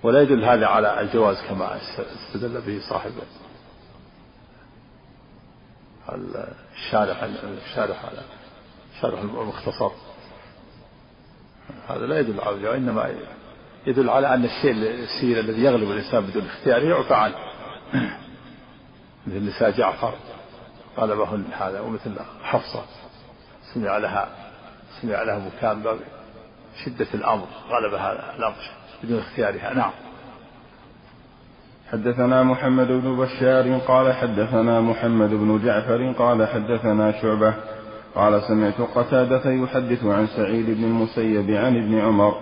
[0.03, 3.11] ولا يدل هذا على الجواز كما استدل به صاحب
[6.73, 7.23] الشارح
[7.67, 8.21] الشارح على
[9.01, 9.91] شرح المختصر
[11.89, 13.11] هذا لا يدل على وانما
[13.87, 17.35] يدل على ان الشيء السير الذي يغلب الانسان بدون اختياره يعفى عنه
[19.27, 20.13] مثل نساء جعفر
[20.97, 22.85] غلبهن هذا ومثل حفصه
[23.73, 24.35] سمع لها
[25.01, 25.99] سمع لها مكان باب
[26.85, 29.91] شده الامر غلبها الامر بدون اختيارها نعم
[31.91, 37.53] حدثنا محمد بن بشار قال حدثنا محمد بن جعفر قال حدثنا شعبة
[38.15, 42.35] قال سمعت قتادة يحدث عن سعيد بن المسيب عن ابن عمر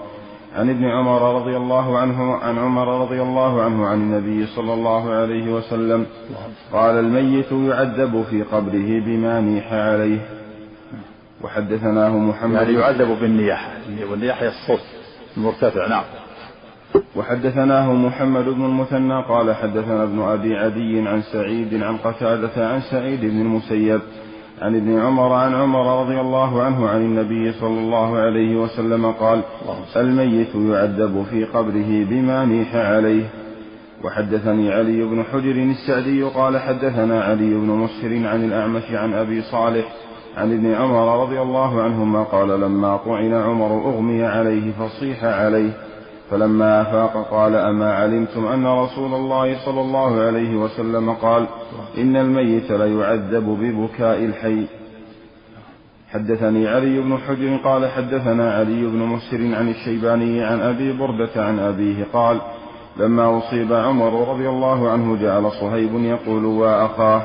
[0.55, 5.11] عن ابن عمر رضي الله عنه عن عمر رضي الله عنه عن النبي صلى الله
[5.13, 6.05] عليه وسلم
[6.73, 10.19] قال الميت يعذب في قبره بما نيح عليه
[11.43, 13.71] وحدثناه محمد يعني يعذب بالنياحة
[14.11, 14.81] والنياحة الصوت
[15.37, 16.03] المرتفع نعم
[17.15, 23.21] وحدثناه محمد بن المثنى قال حدثنا ابن أبي عدي عن سعيد عن قتادة عن سعيد
[23.21, 23.99] بن المسيب
[24.61, 29.41] عن ابن عمر عن عمر رضي الله عنه عن النبي صلى الله عليه وسلم قال
[29.97, 33.23] الميت يعذب في قبره بما نيح عليه
[34.03, 39.85] وحدثني علي بن حجر السعدي قال حدثنا علي بن مسهر عن الأعمش عن أبي صالح
[40.37, 45.71] عن ابن عمر رضي الله عنهما قال لما طعن عمر أغمي عليه فصيح عليه
[46.31, 51.47] فلما أفاق قال أما علمتم أن رسول الله صلى الله عليه وسلم قال
[51.97, 54.65] إن الميت ليعذب ببكاء الحي
[56.11, 61.59] حدثني علي بن حجر قال حدثنا علي بن مسر عن الشيباني عن أبي بردة عن
[61.59, 62.41] أبيه قال
[62.99, 67.21] لما أصيب عمر رضي الله عنه جعل صهيب يقول وأخاه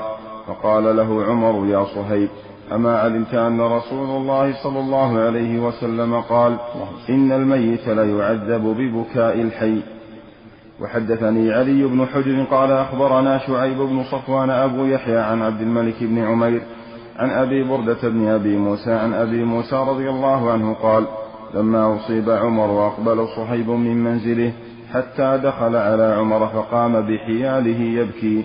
[0.46, 2.28] فقال له عمر يا صهيب
[2.74, 6.56] أما علمت أن رسول الله صلى الله عليه وسلم قال
[7.10, 9.82] إن الميت ليعذب ببكاء الحي
[10.82, 16.18] وحدثني علي بن حجر قال أخبرنا شعيب بن صفوان أبو يحيى عن عبد الملك بن
[16.18, 16.62] عمير
[17.18, 21.04] عن أبي بردة بن أبي موسى عن أبي موسى رضي الله عنه قال
[21.54, 24.52] لما أصيب عمر وأقبل صهيب من منزله
[24.92, 28.44] حتى دخل على عمر فقام بحياله يبكي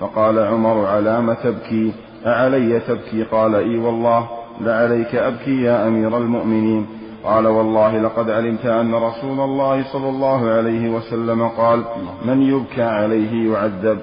[0.00, 1.92] فقال عمر على ما تبكي
[2.26, 4.28] أعلي تبكي قال إي والله
[4.60, 6.86] لعليك أبكي يا أمير المؤمنين
[7.24, 11.84] قال والله لقد علمت أن رسول الله صلى الله عليه وسلم قال
[12.24, 14.00] من يبكى عليه يعذب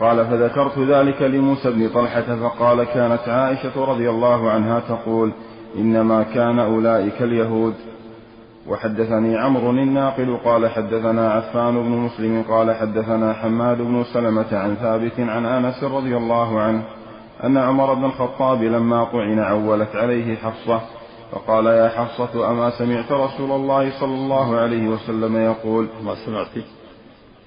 [0.00, 5.30] قال فذكرت ذلك لموسى بن طلحة فقال كانت عائشة رضي الله عنها تقول
[5.78, 7.74] إنما كان أولئك اليهود
[8.68, 15.12] وحدثني عمرو الناقل قال حدثنا عفان بن مسلم قال حدثنا حماد بن سلمة عن ثابت
[15.18, 16.82] عن أنس رضي الله عنه
[17.44, 20.80] أن عمر بن الخطاب لما طعن عولت عليه حفصة
[21.32, 26.64] فقال يا حفصة أما سمعت رسول الله صلى الله عليه وسلم يقول ما سمعت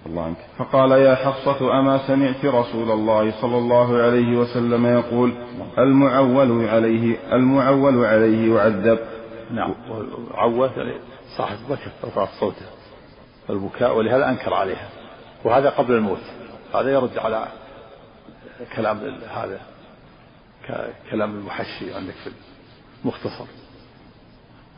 [0.06, 5.32] الله عنك فقال يا حفصة أما سمعت رسول الله صلى الله عليه وسلم يقول
[5.78, 9.00] المعول عليه المعول عليه يعذب
[9.52, 9.74] نعم
[10.34, 10.72] عوث
[11.38, 12.66] صاحب بكى رفع صوته
[13.50, 14.90] البكاء ولهذا أنكر عليها
[15.44, 16.22] وهذا قبل الموت
[16.76, 17.48] هذا يرد على
[18.76, 19.60] كلام هذا
[21.12, 22.32] كلام المحشي عندك في
[23.02, 23.46] المختصر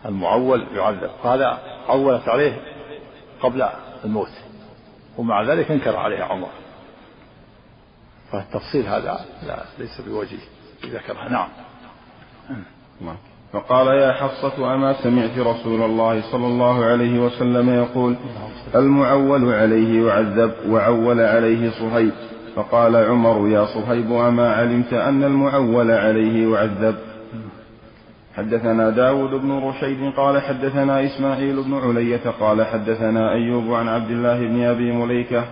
[0.06, 1.46] المعول يعذب وهذا
[1.88, 2.62] عولت عليه
[3.42, 3.70] قبل
[4.06, 4.32] الموت
[5.18, 6.50] ومع ذلك انكر عليها عمر
[8.32, 10.40] فالتفصيل هذا لا ليس بوجه
[10.86, 11.50] ذكرها نعم
[13.02, 13.18] نعم
[13.54, 18.16] فقال يا حفصة أما سمعت رسول الله صلى الله عليه وسلم يقول
[18.76, 22.12] المعول عليه يعذب وعول عليه صهيب
[22.56, 26.96] فقال عمر يا صهيب أما علمت أن المعول عليه يعذب
[28.38, 34.40] حدثنا داود بن رشيد قال حدثنا إسماعيل بن علية قال حدثنا أيوب عن عبد الله
[34.48, 35.44] بن أبي مليكة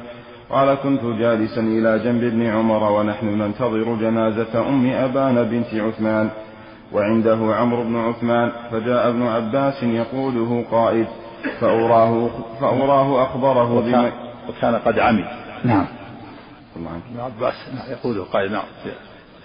[0.49, 6.29] قال كنت جالسا إلى جنب ابن عمر ونحن ننتظر جنازة أم أبان بنت عثمان
[6.93, 11.07] وعنده عمرو بن عثمان فجاء ابن عباس يقوله قائد
[11.59, 12.29] فأراه,
[12.61, 14.11] فأراه أخبره وكان,
[14.49, 15.25] وكان قد عمي
[15.65, 15.85] نعم
[16.75, 18.63] الله ابن عباس نعم، يقوله قائد نعم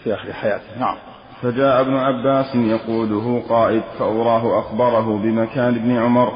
[0.04, 0.96] في آخر حياته نعم
[1.42, 6.32] فجاء ابن عباس يقوله قائد فأراه أخبره بمكان ابن عمر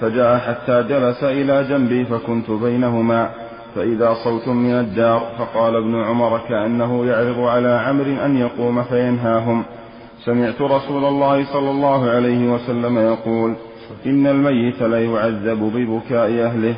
[0.00, 3.30] فجاء حتى جلس إلى جنبي فكنت بينهما
[3.74, 9.64] فإذا صوت من الدار فقال ابن عمر كأنه يعرض على عمرو أن يقوم فينهاهم
[10.24, 13.54] سمعت رسول الله صلى الله عليه وسلم يقول
[14.06, 16.74] إن الميت لا يعذب ببكاء أهله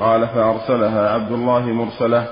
[0.00, 2.26] قال فأرسلها عبد الله مرسله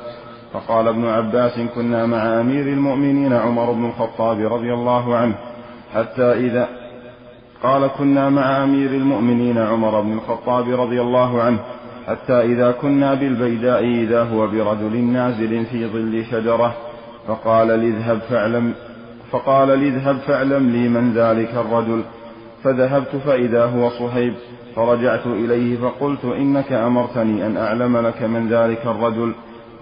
[0.53, 5.35] فقال ابن عباس كنا مع أمير المؤمنين عمر بن الخطاب رضي الله عنه
[5.95, 6.69] حتى إذا
[7.63, 11.59] قال كنا مع أمير المؤمنين عمر بن الخطاب رضي الله عنه
[12.07, 16.75] حتى إذا كنا بالبيداء إذا هو برجل نازل في ظل شجرة
[17.29, 18.73] فقال اذهب فاعلم
[19.33, 22.03] فقال لي اذهب فاعلم لي من ذلك الرجل
[22.65, 24.35] فذهبت فإذا هو صهيب
[24.77, 29.35] فرجعت إليه فقلت إنك أمرتني أن أعلم لك من ذلك الرجل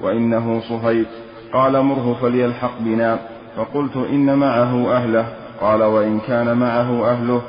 [0.02, 1.06] وإنه صهيب
[1.52, 3.18] قال مره فليلحق بنا
[3.56, 5.26] فقلت إن معه أهله
[5.60, 7.42] قال وإن كان معه أهله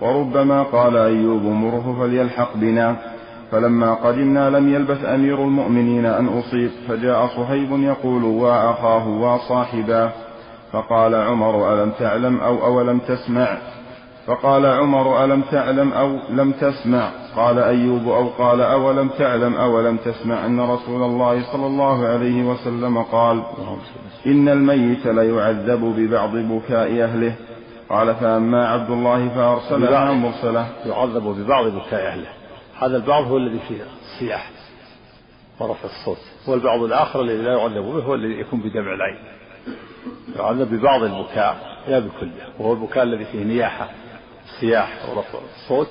[0.00, 2.96] وربما قال أيوب مره فليلحق بنا
[3.52, 10.10] فلما قدمنا لم يلبث أمير المؤمنين أن أصيب فجاء صهيب يقول وا أخاه وا صاحباه
[10.74, 13.58] فقال عمر ألم تعلم أو أولم تسمع
[14.26, 20.46] فقال عمر ألم تعلم أو لم تسمع قال أيوب أو قال أولم تعلم أولم تسمع
[20.46, 23.42] أن رسول الله صلى الله عليه وسلم قال
[24.26, 27.34] إن الميت ليعذب ببعض بكاء أهله
[27.90, 32.28] قال فأما عبد الله فأرسل مرسله يعذب ببعض بكاء أهله
[32.78, 34.50] هذا البعض هو الذي فيه الصياح
[35.60, 36.18] ورفع الصوت
[36.48, 39.33] والبعض الآخر الذي لا يعذب به هو الذي يكون بدمع العين
[40.36, 43.88] يعذب ببعض البكاء لا بكله وهو البكاء الذي فيه نياحة
[44.60, 45.88] صياح ورفع الصوت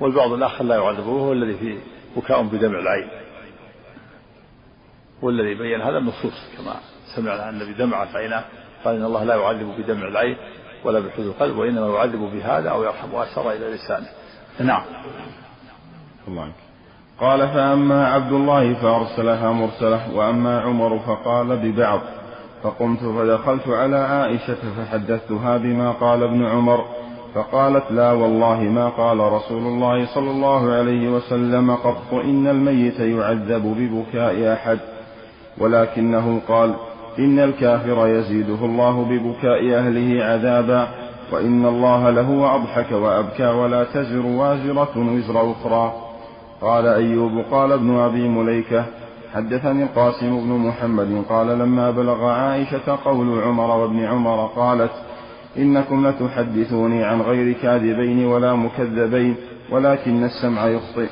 [0.00, 1.78] والبعض الآخر لا يعذب وهو الذي فيه
[2.16, 3.08] بكاء بدمع العين
[5.22, 6.76] والذي بين هذا النصوص كما
[7.16, 8.44] سمعنا عن النبي دمعت عيناه
[8.84, 10.36] قال إن الله لا يعذب بدمع العين
[10.84, 14.06] ولا بحزن القلب وإنما يعذب بهذا أو يرحم أثر إلى لسانه
[14.60, 14.82] نعم
[16.28, 16.52] الله
[17.20, 22.00] قال فأما عبد الله فأرسلها مرسله وأما عمر فقال ببعض
[22.62, 26.84] فقمت فدخلت على عائشة فحدثتها بما قال ابن عمر
[27.34, 33.64] فقالت لا والله ما قال رسول الله صلى الله عليه وسلم قط إن الميت يعذب
[33.78, 34.78] ببكاء أحد
[35.58, 36.74] ولكنه قال
[37.18, 40.88] إن الكافر يزيده الله ببكاء أهله عذابا
[41.32, 45.92] وإن الله لهو أضحك وأبكى ولا تزر وازرة وزر أخرى
[46.60, 48.84] قال أيوب قال ابن أبي مليكة
[49.36, 54.90] حدثني القاسم بن محمد قال لما بلغ عائشة قول عمر وابن عمر قالت
[55.58, 59.36] إنكم لتحدثوني عن غير كاذبين ولا مكذبين
[59.70, 61.06] ولكن السمع يخطئ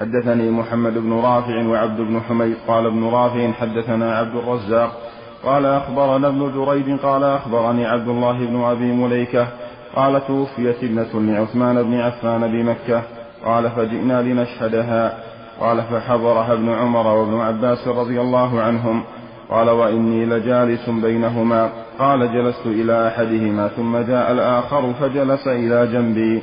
[0.00, 4.96] حدثني محمد بن رافع وعبد بن حميد قال ابن رافع حدثنا عبد الرزاق
[5.42, 9.48] قال أخبرنا ابن جريج قال أخبرني عبد الله بن أبي مليكة
[9.96, 13.02] قال توفيت ابنة لعثمان بن عفان بمكة
[13.44, 15.29] قال فجئنا لنشهدها
[15.60, 19.02] قال فحضرها ابن عمر وابن عباس رضي الله عنهم
[19.50, 26.42] قال وإني لجالس بينهما قال جلست إلى أحدهما ثم جاء الآخر فجلس إلى جنبي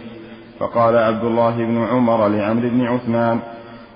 [0.59, 3.39] فقال عبد الله بن عمر لعمر بن عثمان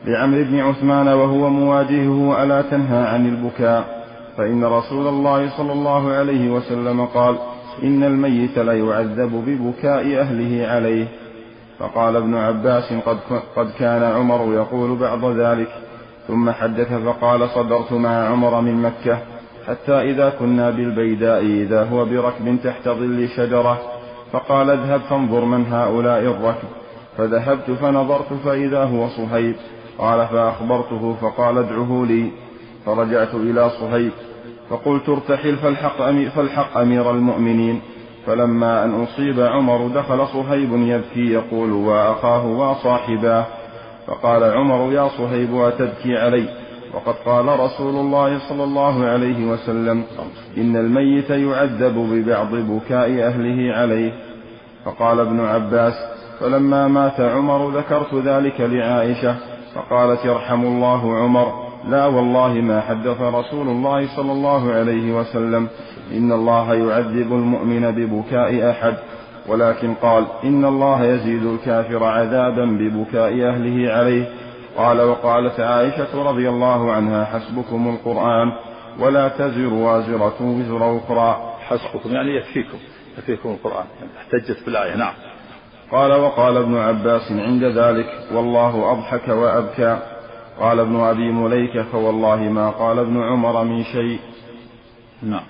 [0.05, 4.01] لعمر بن عثمان وهو مواجهه ألا تنهى عن البكاء
[4.37, 7.35] فإن رسول الله صلى الله عليه وسلم قال
[7.83, 11.05] إن الميت ليعذب ببكاء أهله عليه
[11.81, 13.17] فقال ابن عباس قد,
[13.55, 15.67] قد كان عمر يقول بعض ذلك
[16.27, 19.19] ثم حدث فقال صدرت مع عمر من مكة
[19.67, 23.79] حتى إذا كنا بالبيداء إذا هو بركب تحت ظل شجرة
[24.31, 26.67] فقال اذهب فانظر من هؤلاء الركب
[27.17, 29.55] فذهبت فنظرت فإذا هو صهيب
[29.97, 32.31] قال فأخبرته فقال ادعه لي
[32.85, 34.11] فرجعت إلى صهيب
[34.69, 35.97] فقلت ارتحل فالحق,
[36.35, 37.81] فالحق أمير المؤمنين
[38.27, 43.45] فلما أن أصيب عمر دخل صهيب يبكي يقول وأخاه وصاحباه
[44.07, 46.45] فقال عمر يا صهيب أتبكي علي
[46.93, 50.03] وقد قال رسول الله صلى الله عليه وسلم
[50.57, 54.11] إن الميت يعذب ببعض بكاء أهله عليه
[54.85, 55.93] فقال ابن عباس
[56.39, 59.35] فلما مات عمر ذكرت ذلك لعائشة
[59.75, 65.67] فقالت يرحم الله عمر لا والله ما حدث رسول الله صلى الله عليه وسلم
[66.11, 68.93] إن الله يعذب المؤمن ببكاء أحد
[69.47, 74.25] ولكن قال إن الله يزيد الكافر عذابا ببكاء أهله عليه
[74.77, 78.51] قال وقالت عائشة رضي الله عنها حسبكم القرآن
[78.99, 82.77] ولا تزر وازرة وزر أخرى حسبكم يعني يكفيكم
[83.17, 85.13] يكفيكم القرآن يعني احتجت بالآية نعم
[85.91, 88.05] قال وقال ابن عباس عند ذلك
[88.35, 89.97] والله أضحك وأبكى
[90.61, 94.19] قال ابن أبي مليكة فوالله ما قال ابن عمر من شيء
[95.23, 95.43] نعم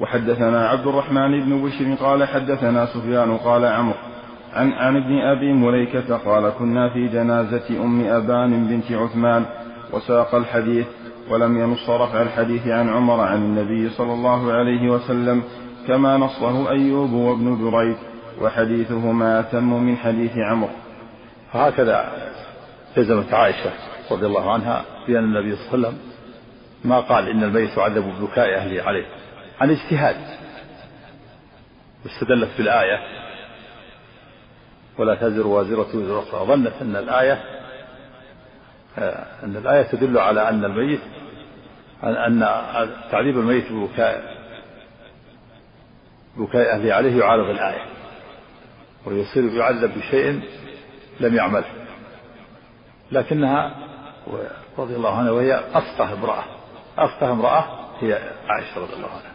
[0.00, 3.96] وحدثنا عبد الرحمن بن بشر قال حدثنا سفيان قال عمرو
[4.52, 9.44] عن عن ابن أبي مليكة قال كنا في جنازة أم أبان بنت عثمان
[9.92, 10.86] وساق الحديث
[11.30, 15.42] ولم ينص رفع الحديث عن عمر عن النبي صلى الله عليه وسلم
[15.88, 17.96] كما نصه أيوب وابن دريد
[18.42, 20.70] وحديثهما أتم من حديث عمرو
[21.52, 22.08] هكذا
[22.92, 23.70] التزمت عائشة
[24.10, 26.10] رضي الله عنها بأن النبي صلى الله عليه وسلم
[26.84, 29.04] ما قال إن الميت يعذب ببكاء أهله عليه
[29.60, 30.16] عن اجتهاد
[32.04, 32.98] واستدلت بالآية
[34.98, 37.42] ولا تزر وازرة وزر أخرى ظنت أن الآية
[38.98, 41.00] آه، أن الآية تدل على أن الميت
[42.04, 42.40] أن
[43.10, 44.36] تعذيب الميت ببكاء
[46.36, 47.82] بكاء أهله عليه يعارض الآية
[49.06, 50.40] ويصير يعذب بشيء
[51.20, 51.64] لم يعمله
[53.12, 53.85] لكنها
[54.78, 56.44] رضي الله عنها وهي أفقه امرأة
[56.98, 57.64] أفقه امرأة
[58.00, 58.12] هي
[58.48, 59.32] عائشة رضي الله عنها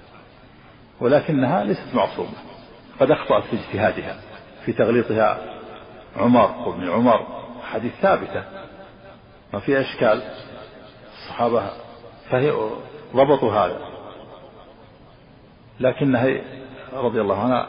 [1.00, 2.32] ولكنها ليست معصومة
[3.00, 4.18] قد أخطأت في اجتهادها
[4.66, 5.38] في تغليطها
[6.18, 7.28] عمر وابن عمر
[7.72, 8.44] حديث ثابتة
[9.54, 10.22] ما فيها إشكال
[11.14, 11.70] الصحابة
[12.30, 12.52] فهي
[13.16, 13.82] ضبطوا هذا
[15.80, 16.28] لكنها
[16.94, 17.68] رضي الله عنها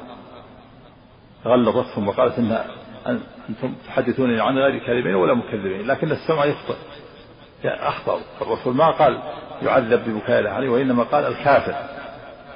[1.45, 2.53] غلظتهم وقالت إن
[3.49, 6.77] أنتم تحدثونني عن غير كاذبين ولا مكذبين لكن السمع يخطئ
[7.67, 9.19] أخطأوا الرسول ما قال
[9.63, 11.75] يعذب ببكاء أهله عليه وإنما قال الكافر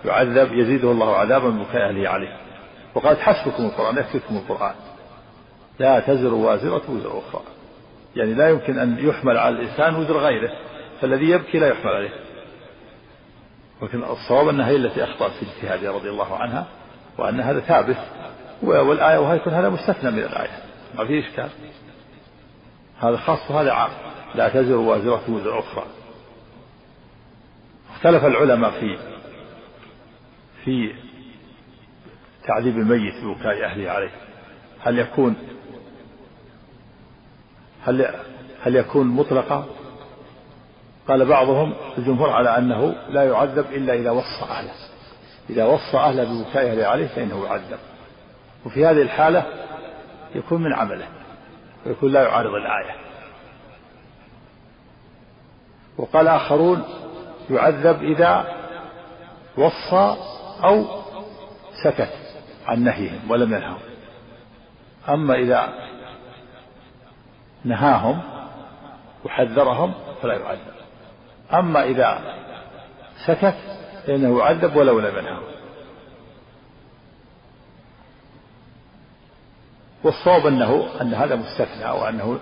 [0.04, 2.36] يعذب يزيده الله عذابا ببكاء أهله عليه
[2.94, 4.74] وقالت حسبكم القرآن يكفيكم القرآن
[5.78, 7.42] لا تزر وازرة وزر أخرى
[8.16, 10.50] يعني لا يمكن أن يحمل على الإنسان وزر غيره
[11.00, 12.12] فالذي يبكي لا يحمل عليه
[13.82, 16.66] ولكن الصواب أنها هي التي أخطأت في اجتهادها رضي الله عنها
[17.18, 17.96] وأن هذا ثابت
[18.62, 20.50] والآية وهيكون هذا مستثنى من الآية
[20.94, 21.48] ما في إشكال
[23.00, 23.90] هذا خاص وهذا عام
[24.36, 25.86] لا تزر وازرة وزر أخرى
[27.96, 28.96] اختلف العلماء في
[30.64, 30.92] في
[32.48, 34.10] تعذيب الميت بوكاء أهله عليه
[34.80, 35.34] هل يكون
[37.82, 38.14] هل
[38.62, 39.66] هل يكون مطلقا
[41.08, 44.72] قال بعضهم الجمهور على أنه لا يعذب إلا إذا وصى أهله
[45.50, 47.78] إذا وصى أهله ببكاء أهله عليه فإنه يعذب
[48.66, 49.46] وفي هذه الحالة
[50.34, 51.06] يكون من عمله
[51.86, 53.05] ويكون لا يعارض الآية
[55.98, 56.84] وقال آخرون
[57.50, 58.44] يعذب إذا
[59.58, 60.16] وصى
[60.64, 60.84] أو
[61.84, 62.12] سكت
[62.66, 63.78] عن نهيهم ولم ينههم
[65.08, 65.68] أما إذا
[67.64, 68.20] نهاهم
[69.24, 70.60] وحذرهم فلا يعذب
[71.54, 72.34] أما إذا
[73.26, 73.54] سكت
[74.06, 75.46] فإنه يعذب ولو لم ينهوا
[80.04, 82.38] والصواب أنه أن هذا مستثنى وأنه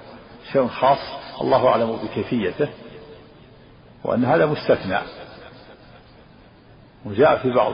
[0.52, 0.98] شيء خاص
[1.40, 2.68] الله أعلم بكيفيته
[4.04, 4.98] وأن هذا مستثنى
[7.04, 7.72] وجاء في بعض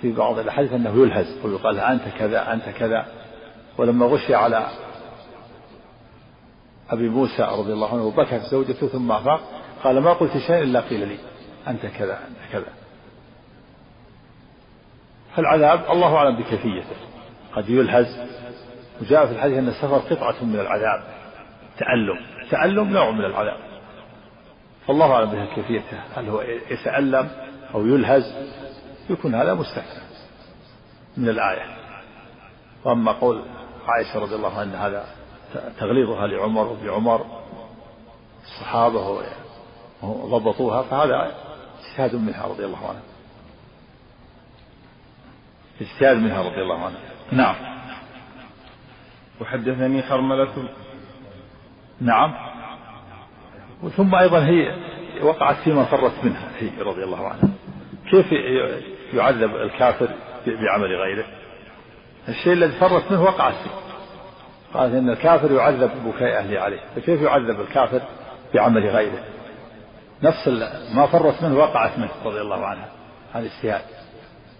[0.00, 3.06] في بعض الأحاديث أنه يلهز ويقال أنت كذا أنت كذا
[3.78, 4.66] ولما غشي على
[6.90, 9.40] أبي موسى رضي الله عنه وبكت زوجته ثم أفاق
[9.84, 11.18] قال ما قلت شيئا إلا قيل لي
[11.68, 12.72] أنت كذا أنت كذا
[15.36, 16.96] فالعذاب الله أعلم بكيفيته
[17.56, 18.20] قد يلهز
[19.00, 21.04] وجاء في الحديث أن السفر قطعة من العذاب
[21.78, 22.16] تألم
[22.50, 23.65] تألم نوع من العذاب
[24.86, 27.30] فالله أعلم بها كيفيته هل هو يتألم
[27.74, 28.22] أو يلهز
[29.10, 30.02] يكون هذا مستثنى
[31.16, 31.76] من الآية
[32.84, 33.42] وأما قول
[33.86, 35.04] عائشة رضي الله عنها هذا
[35.78, 37.26] تغليظها لعمر بعمر
[38.44, 39.22] الصحابة
[40.04, 41.32] ضبطوها فهذا
[41.88, 43.02] اجتهاد منها رضي الله عنها
[45.80, 47.00] اجتهاد منها رضي الله عنها
[47.32, 47.56] نعم
[49.40, 50.68] وحدثني حرملة
[52.00, 52.55] نعم
[53.96, 54.74] ثم أيضا هي
[55.22, 57.48] وقعت فيما فرت منها هي رضي الله عنها
[58.10, 58.26] كيف
[59.14, 60.08] يعذب الكافر
[60.46, 61.24] بعمل غيره
[62.28, 63.70] الشيء الذي فرت منه وقعت فيه
[64.74, 68.00] قالت إن الكافر يعذب بكاء أهله عليه فكيف يعذب الكافر
[68.54, 69.24] بعمل غيره
[70.22, 70.48] نفس
[70.94, 72.88] ما فرت منه وقعت منه رضي الله عنها
[73.34, 73.80] عن الاجتهاد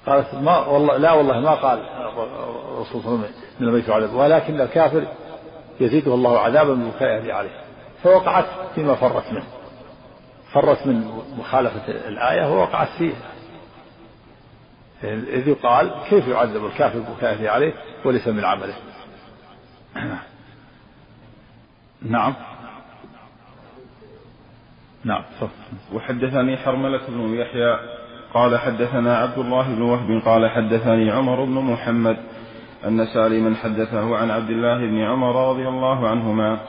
[0.07, 3.15] قالت ما والله لا والله ما قال الرسول صلى
[3.61, 5.03] الله عليه وسلم ولكن الكافر
[5.81, 7.66] يزيده الله عذابا ببكاء اهله عليه
[8.07, 8.45] فوقعت
[8.75, 9.45] فيما فرت منه
[10.53, 11.05] فرت من
[11.39, 13.33] مخالفة الآية ووقعت فيها
[15.13, 17.73] إذ يقال كيف يعذب الكافر بكافر عليه
[18.05, 18.75] وليس من عمله
[22.03, 22.35] نعم
[25.05, 25.25] نعم
[25.95, 27.77] وحدثني حرملة بن يحيى
[28.35, 32.17] قال حدثنا عبد الله بن وهب قال حدثني عمر بن محمد
[32.87, 36.61] أن سالما حدثه عن عبد الله بن عمر رضي الله عنهما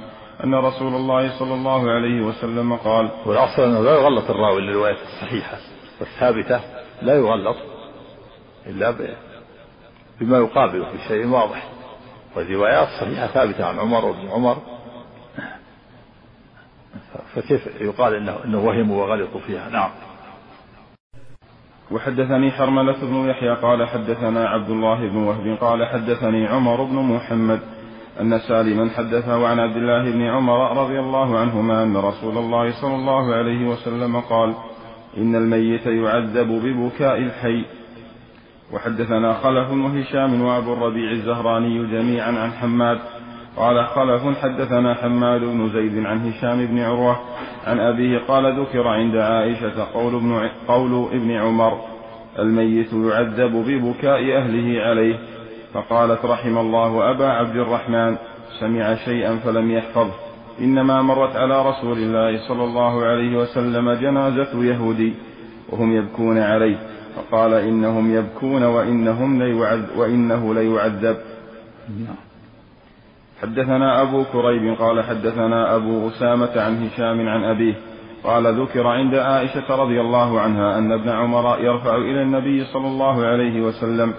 [0.43, 5.57] أن رسول الله صلى الله عليه وسلم قال والأصل أنه لا يغلط الراوي للرواية الصحيحة
[5.99, 6.61] والثابتة
[7.01, 7.55] لا يغلط
[8.65, 8.95] إلا
[10.21, 11.67] بما يقابله بشيء واضح
[12.35, 14.57] والروايات الصحيحة ثابتة عن عمر وابن عمر
[17.35, 19.89] فكيف يقال انه انه وهموا وغلطوا فيها نعم
[21.91, 27.59] وحدثني حرملة بن يحيى قال حدثنا عبد الله بن وهب قال حدثني عمر بن محمد
[28.22, 32.95] أن سالما حدثه عن عبد الله بن عمر رضي الله عنهما أن رسول الله صلى
[32.95, 34.53] الله عليه وسلم قال
[35.18, 37.65] إن الميت يعذب ببكاء الحي
[38.74, 42.97] وحدثنا خلف وهشام وأبو الربيع الزهراني جميعا عن حماد
[43.57, 47.18] قال خلف حدثنا حماد بن زيد عن هشام بن عروة
[47.68, 51.72] عن أبيه قال ذكر عند عائشة قول ابن, قول ابن عمر
[52.39, 55.36] الميت يعذب ببكاء أهله عليه
[55.74, 58.15] فقالت رحم الله أبا عبد الرحمن
[58.59, 60.11] سمع شيئا فلم يحفظه
[60.59, 65.13] إنما مرت على رسول الله صلى الله عليه وسلم جنازة يهودي
[65.70, 66.78] وهم يبكون عليه
[67.15, 71.18] فقال إنهم يبكون وإنهم ليعذ وإنه ليعذب
[73.41, 77.76] حدثنا أبو كريب قال حدثنا أبو أسامة عن هشام عن أبيه
[78.24, 83.26] قال ذكر عند عائشة رضي الله عنها أن ابن عمر يرفع إلى النبي صلى الله
[83.26, 84.13] عليه وسلم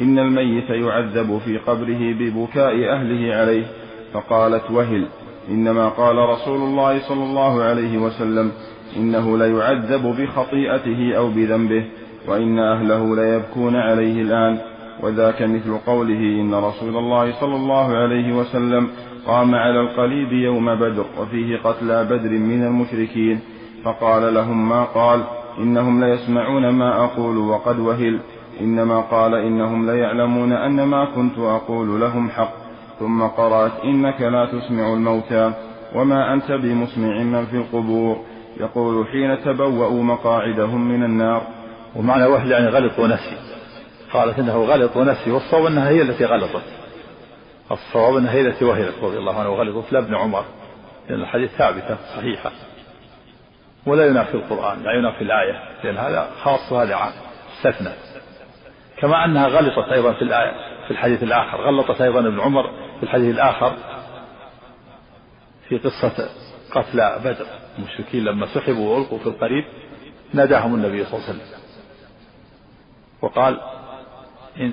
[0.00, 3.64] إن الميت يعذب في قبره ببكاء أهله عليه
[4.12, 5.06] فقالت وهل
[5.50, 8.52] إنما قال رسول الله صلى الله عليه وسلم
[8.96, 11.84] إنه ليعذب بخطيئته أو بذنبه
[12.28, 14.58] وإن أهله ليبكون عليه الآن
[15.02, 18.88] وذاك مثل قوله إن رسول الله صلى الله عليه وسلم
[19.26, 23.40] قام على القليب يوم بدر وفيه قتلى بدر من المشركين
[23.84, 25.22] فقال لهم ما قال
[25.58, 28.20] إنهم ليسمعون ما أقول وقد وهل
[28.60, 32.52] إنما قال إنهم ليعلمون أن ما كنت أقول لهم حق
[32.98, 35.52] ثم قرأت إنك لا تسمع الموتى
[35.96, 38.16] وما أنت بمسمع من في القبور
[38.60, 41.42] يقول حين تبوأوا مقاعدهم من النار
[41.96, 43.36] ومعنى وهل يعني غلط ونسي
[44.12, 46.62] قالت إنه غلط ونسي والصواب أنها هي التي غلطت
[47.70, 50.44] الصواب أنها هي التي وهلت رضي الله عنه وغلطت لابن عمر
[51.08, 52.50] لأن الحديث ثابتة صحيحة
[53.86, 57.12] ولا ينافي القرآن لا ينافي الآية لأن هذا خاص وهذا عام
[57.56, 57.94] استثنت
[58.98, 60.52] كما أنها غلطت أيضا في الآية
[60.84, 62.66] في الحديث الآخر غلطت أيضا ابن عمر
[62.98, 63.72] في الحديث الآخر
[65.68, 66.28] في قصة
[66.74, 67.46] قتلى بدر
[67.78, 69.64] المشركين لما سحبوا وألقوا في القريب
[70.34, 71.58] ناداهم النبي صلى الله عليه وسلم
[73.22, 73.60] وقال
[74.60, 74.72] إن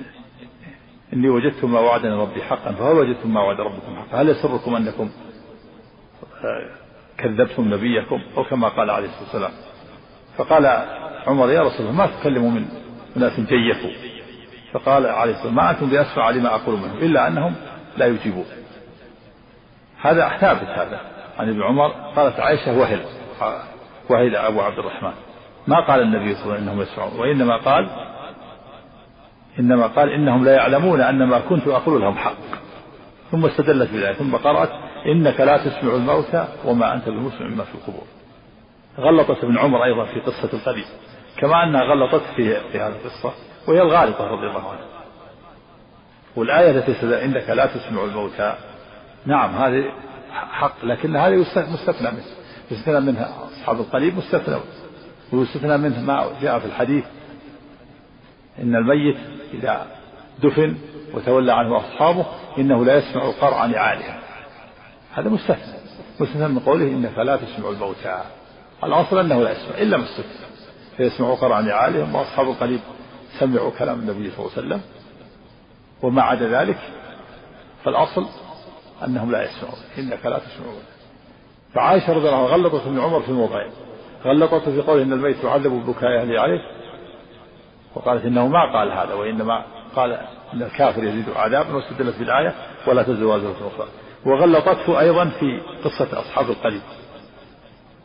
[1.12, 5.10] إني وجدتم ما وعدني ربي حقا فهل وجدتم ما وعد ربكم حقا هل يسركم أنكم
[7.18, 9.50] كذبتم نبيكم أو كما قال عليه الصلاة والسلام
[10.36, 10.66] فقال
[11.26, 12.64] عمر يا رسول الله ما تكلموا من
[13.16, 14.11] أناس جيفوا
[14.72, 17.54] فقال عليه الصلاة ما أنتم بأسرع لما أقول منه إلا أنهم
[17.96, 18.44] لا يجيبون
[20.00, 21.00] هذا ثابت هذا
[21.38, 23.00] عن ابن عمر قالت عائشة وهل
[24.10, 25.12] وهل أبو عبد الرحمن
[25.66, 27.90] ما قال النبي صلى الله عليه وسلم انهم يسمعون وانما قال
[29.58, 32.36] انما قال انهم لا يعلمون ان ما كنت اقول لهم حق
[33.30, 34.70] ثم استدلت بذلك ثم قرات
[35.06, 38.04] انك لا تسمع الموتى وما انت بمسمع ما في القبور
[38.98, 40.84] غلطت ابن عمر ايضا في قصه القبيل
[41.38, 43.34] كما انها غلطت في في هذه القصه
[43.66, 44.82] وهي الغالطة رضي الله عنها
[46.36, 48.56] والآية التي عندك لا تسمع الموتى
[49.26, 49.92] نعم هذه
[50.32, 52.30] حق لكن هذه مستثنى منها
[52.70, 54.56] يستثنى منها أصحاب القليب مستثنى
[55.32, 57.04] ويستثنى منه ما جاء في الحديث
[58.58, 59.16] إن الميت
[59.54, 59.86] إذا
[60.42, 60.76] دفن
[61.14, 62.26] وتولى عنه أصحابه
[62.58, 64.16] إنه لا يسمع قرع نعالهم
[65.14, 65.74] هذا مستثنى
[66.20, 68.22] مستثنى من قوله إن فلا تسمع الموتى
[68.84, 70.46] الأصل أنه لا يسمع إلا مستثنى
[70.96, 72.80] فيسمع قرع نعالهم وأصحاب القليب
[73.44, 74.80] سمعوا كلام النبي صلى الله عليه وسلم
[76.02, 76.78] وما عدا ذلك
[77.84, 78.26] فالأصل
[79.06, 80.82] أنهم لا يسمعون إنك لا تسمعون
[81.74, 83.70] فعائشة رضي الله عنها غلطت ابن عمر في الموضعين
[84.24, 86.60] غلطته في قوله إن الميت يعذب ببكاء أهله يعني عليه
[87.94, 89.64] وقالت إنه ما قال هذا وإنما
[89.96, 90.10] قال
[90.54, 92.54] إن الكافر يزيد عذابا واستدلت بالآية
[92.86, 93.88] ولا تزد وازرة أخرى
[94.26, 96.82] وغلطته أيضا في قصة أصحاب القريب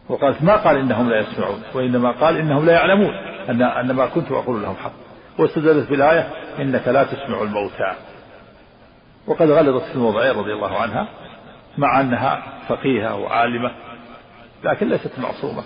[0.09, 3.11] وقالت ما قال إنهم لا يسمعون وإنما قال إنهم لا يعلمون
[3.49, 5.06] أن أن ما كنت أقول لهم حق
[5.39, 6.21] واستدلت بالآية
[6.61, 7.93] إنك لا تسمع الموتى
[9.27, 11.09] وقد غلطت في الموضعين رضي الله عنها
[11.77, 13.71] مع أنها فقيهة وعالمة
[14.63, 15.63] لكن ليست معصومة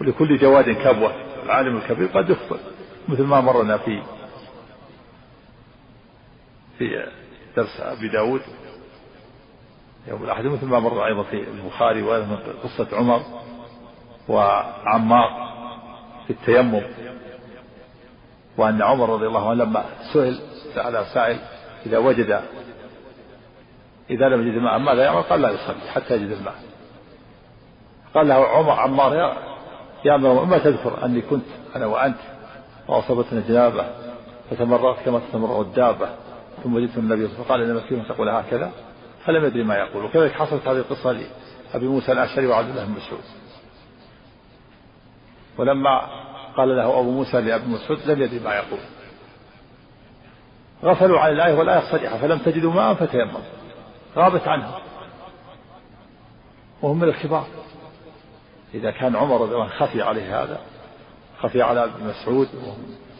[0.00, 1.12] ولكل جواد كبوة
[1.42, 2.58] العالم الكبير قد يخطئ
[3.08, 4.02] مثل ما مرنا في
[6.78, 7.06] في
[7.56, 8.40] درس أبي داود
[10.08, 13.20] يوم الأحد مثل ما مر أيضا في البخاري وقصة عمر
[14.28, 15.28] وعمار
[16.26, 16.80] في التيمم
[18.58, 20.40] وأن عمر رضي الله عنه لما سئل
[20.76, 21.38] على سائل
[21.86, 22.40] إذا وجد
[24.10, 26.54] إذا لم يجد الماء ماذا يعمل؟ قال لا يصلي حتى يجد الماء.
[28.14, 29.32] قال له عمر عمار يا
[30.04, 31.44] يا عمر ما تذكر أني كنت
[31.76, 32.18] أنا وأنت
[32.88, 33.84] وأصابتنا جنابة
[34.50, 36.08] فتمررت كما تتمرر الدابة
[36.64, 38.70] ثم وجدت النبي فقال إن فيهم تقول هكذا
[39.24, 43.24] فلم يدري ما يقول وكذلك حصلت هذه القصة لأبي موسى الأشعري وعبد الله بن مسعود
[45.58, 46.00] ولما
[46.56, 48.80] قال له أبو موسى لأبي مسعود لم يدري ما يقول
[50.84, 53.40] غفلوا عن الآية والآية الصريحة فلم تجدوا ماء فتيمموا
[54.16, 54.72] غابت عنهم
[56.82, 57.46] وهم من الكبار
[58.74, 60.60] إذا كان عمر رضي الله خفي عليه هذا
[61.40, 62.48] خفي على ابن مسعود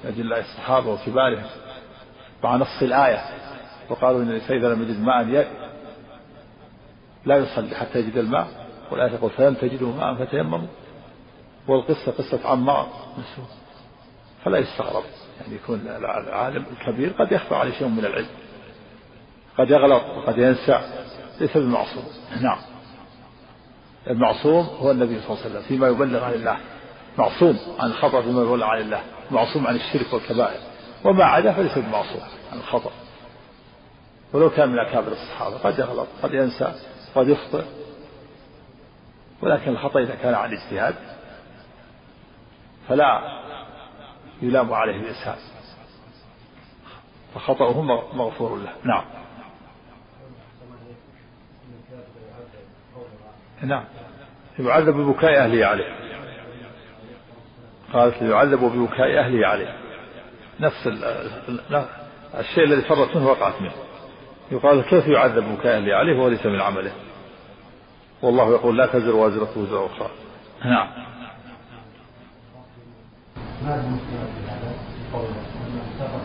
[0.04, 1.44] أجل الصحابة وكبارهم
[2.44, 3.20] مع نص الآية
[3.88, 5.48] وقالوا إن الإنسان إذا لم يجد ماء
[7.24, 8.48] لا يصلي حتى يجد الماء
[8.90, 10.58] والآية تقول فلم تجدوا ماء فتيمموا
[11.68, 13.48] والقصة قصة عمار مسعود
[14.44, 15.04] فلا يستغرب
[15.40, 18.26] يعني يكون العالم الكبير قد يخفى عليه شيء من العلم
[19.58, 20.80] قد يغلط وقد ينسى
[21.40, 22.04] ليس بمعصوم
[22.40, 22.58] نعم
[24.10, 26.56] المعصوم هو النبي صلى الله عليه وسلم فيما يبلغ عن الله
[27.18, 29.00] معصوم عن الخطأ فيما يبلغ عن الله
[29.30, 30.60] معصوم عن الشرك والكبائر
[31.04, 32.20] وما عدا فليس بمعصوم
[32.52, 32.90] عن الخطأ
[34.32, 36.72] ولو كان من أكابر الصحابة قد يغلط قد ينسى
[37.14, 37.64] قد يخطئ
[39.42, 40.94] ولكن الخطأ إذا كان عن اجتهاد
[42.88, 43.22] فلا
[44.42, 45.38] يلام عليه الإسهاب
[47.34, 47.80] فخطأه
[48.14, 49.04] مغفور له نعم
[53.62, 53.84] نعم
[54.58, 55.96] يعذب ببكاء أهله عليه
[57.92, 59.78] قالت ليعذب ببكاء أهله عليه
[60.60, 60.86] نفس
[62.38, 63.72] الشيء الذي فرت منه وقعت منه
[64.52, 66.92] يقال كيف يعذب ببكاء أهله عليه وليس من عمله
[68.22, 70.10] والله يقول لا تزر وازرة وزر أخرى
[70.64, 70.88] نعم
[73.64, 74.74] ما المشكلة في هذا؟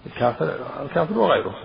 [0.07, 0.51] الكافر
[0.85, 1.55] الكافر وغيره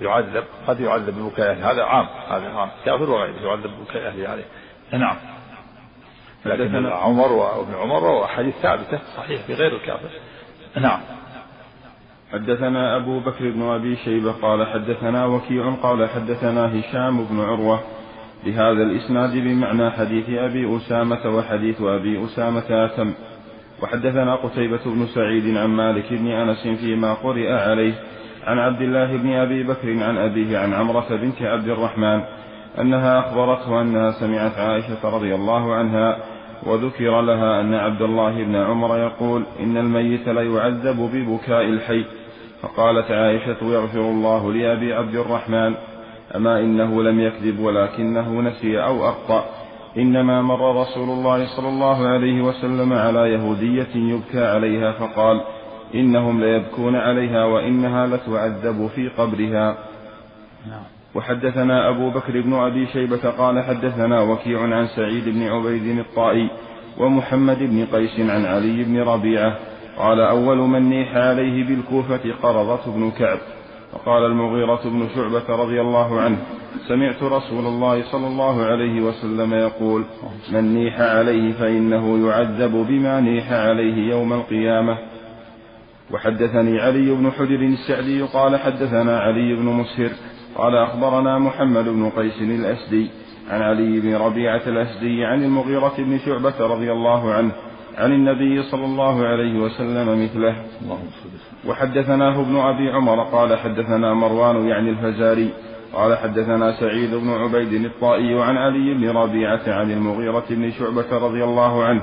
[0.00, 4.44] يعذب قد يعذب ببكاء أهله هذا عام هذا عام كافر وغيره يعذب ببكاء أهله عليه
[4.92, 5.16] نعم
[6.44, 10.10] لكن عمر وابن عمر وأحاديث ثابتة صحيح في غير الكافر
[10.76, 11.00] نعم
[12.32, 17.80] حدثنا أبو بكر بن أبي شيبة قال حدثنا وكيع قال حدثنا هشام بن عروة
[18.46, 23.12] بهذا الإسناد بمعنى حديث أبي أسامة وحديث أبي أسامة أتم
[23.82, 27.92] وحدثنا قتيبة بن سعيد عن مالك بن أنس فيما قرئ عليه
[28.46, 32.20] عن عبد الله بن أبي بكر عن أبيه عن عمرة بنت عبد الرحمن
[32.80, 36.16] أنها أخبرته أنها سمعت عائشة رضي الله عنها
[36.66, 42.04] وذكر لها أن عبد الله بن عمر يقول إن الميت ليعذب ببكاء الحي
[42.62, 45.74] فقالت عائشة يغفر الله لأبي عبد الرحمن
[46.36, 49.44] أما إنه لم يكذب ولكنه نسي أو أخطأ
[49.98, 55.40] إنما مر رسول الله صلى الله عليه وسلم على يهودية يبكى عليها فقال
[55.94, 59.78] إنهم ليبكون عليها وإنها لتعذب في قبرها
[60.66, 60.82] نعم.
[61.14, 66.50] وحدثنا أبو بكر بن أبي شيبة قال حدثنا وكيع عن سعيد بن عبيد الطائي
[66.98, 69.56] ومحمد بن قيس عن علي بن ربيعة
[70.02, 73.38] قال أول من نيح عليه بالكوفة قرظة بن كعب
[73.92, 76.38] وقال المغيرة بن شعبة رضي الله عنه
[76.88, 80.04] سمعت رسول الله صلى الله عليه وسلم يقول
[80.52, 84.98] من نيح عليه فإنه يعذب بما نيح عليه يوم القيامة
[86.10, 90.10] وحدثني علي بن حجر السعدي قال حدثنا علي بن مسهر
[90.56, 93.10] قال أخبرنا محمد بن قيس الأسدي
[93.50, 97.52] عن علي بن ربيعة الأسدي عن المغيرة بن شعبة رضي الله عنه
[97.98, 100.56] عن النبي صلى الله عليه وسلم مثله
[101.68, 105.48] وحدثناه ابن أبي عمر قال حدثنا مروان يعني الفزاري
[105.92, 111.44] قال حدثنا سعيد بن عبيد الطائي عن علي بن ربيعة عن المغيرة بن شعبة رضي
[111.44, 112.02] الله عنه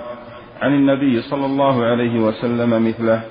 [0.62, 3.22] عن النبي صلى الله عليه وسلم مثله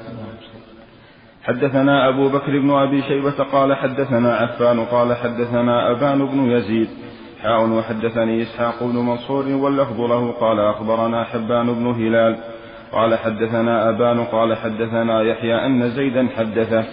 [1.45, 6.89] حدثنا أبو بكر بن أبي شيبة قال حدثنا عفان قال حدثنا أبان بن يزيد
[7.43, 12.37] حاء وحدثني إسحاق بن منصور واللفظ له قال أخبرنا حبان بن هلال
[12.93, 16.85] قال حدثنا أبان قال حدثنا يحيى أن زيدا حدثه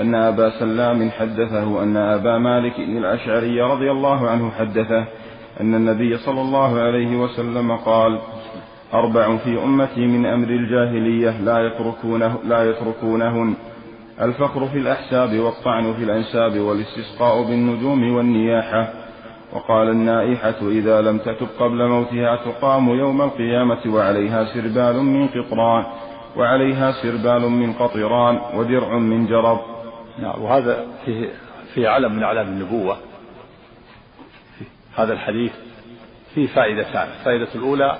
[0.00, 5.04] أن أبا سلام حدثه أن أبا مالك الأشعري رضي الله عنه حدثه
[5.60, 8.18] أن النبي صلى الله عليه وسلم قال
[8.94, 13.54] أربع في أمتي من أمر الجاهلية لا يتركونه لا يتركونهن
[14.22, 19.07] الفقر في الأحساب والطعن في الأنساب والاستسقاء بالنجوم والنياحة
[19.52, 25.84] وقال النائحة إذا لم تتب قبل موتها تقام يوم القيامة وعليها سربال من قطران
[26.36, 29.60] وعليها سربال من قطران ودرع من جرب
[30.18, 31.28] نعم وهذا فيه,
[31.74, 32.96] في علم من أعلام النبوة
[34.96, 35.52] هذا الحديث
[36.34, 37.96] فيه فائدتان الفائدة الأولى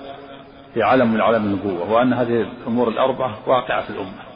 [0.75, 4.29] في علم من علم النبوة وأن هذه الأمور الأربعة واقعة في الأمة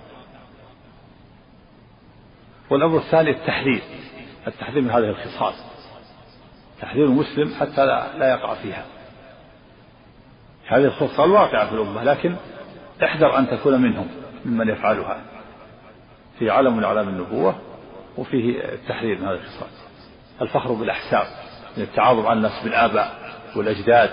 [2.70, 3.80] والأمر الثاني التحذير
[4.46, 5.52] التحذير من هذه الخصال
[6.83, 8.85] تحذير المسلم حتى لا, لا يقع فيها
[10.68, 12.37] هذه الخصة الواقعة في الأمة لكن
[13.05, 14.09] احذر أن تكون منهم
[14.45, 15.22] ممن يفعلها
[16.39, 17.57] في علم من أعلام النبوة
[18.18, 19.68] وفيه التحذير من هذه الخصال
[20.43, 21.24] الفخر بالأحساب
[21.76, 24.11] من التعاظم على الناس بالآباء والأجداد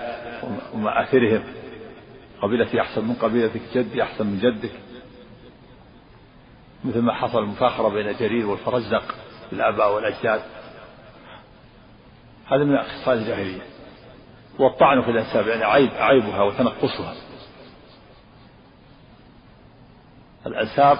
[0.73, 1.43] ومآثرهم
[2.41, 4.71] قبيلتي أحسن من قبيلتك جدي أحسن من جدك
[6.85, 9.03] مثل ما حصل المفاخرة بين جرير والفرزدق
[9.51, 10.41] بالآباء والأجداد
[12.51, 13.61] هذا من خصال الجاهلية
[14.59, 17.13] والطعن في الأنساب يعني عيب عيبها وتنقصها
[20.45, 20.97] الأنساب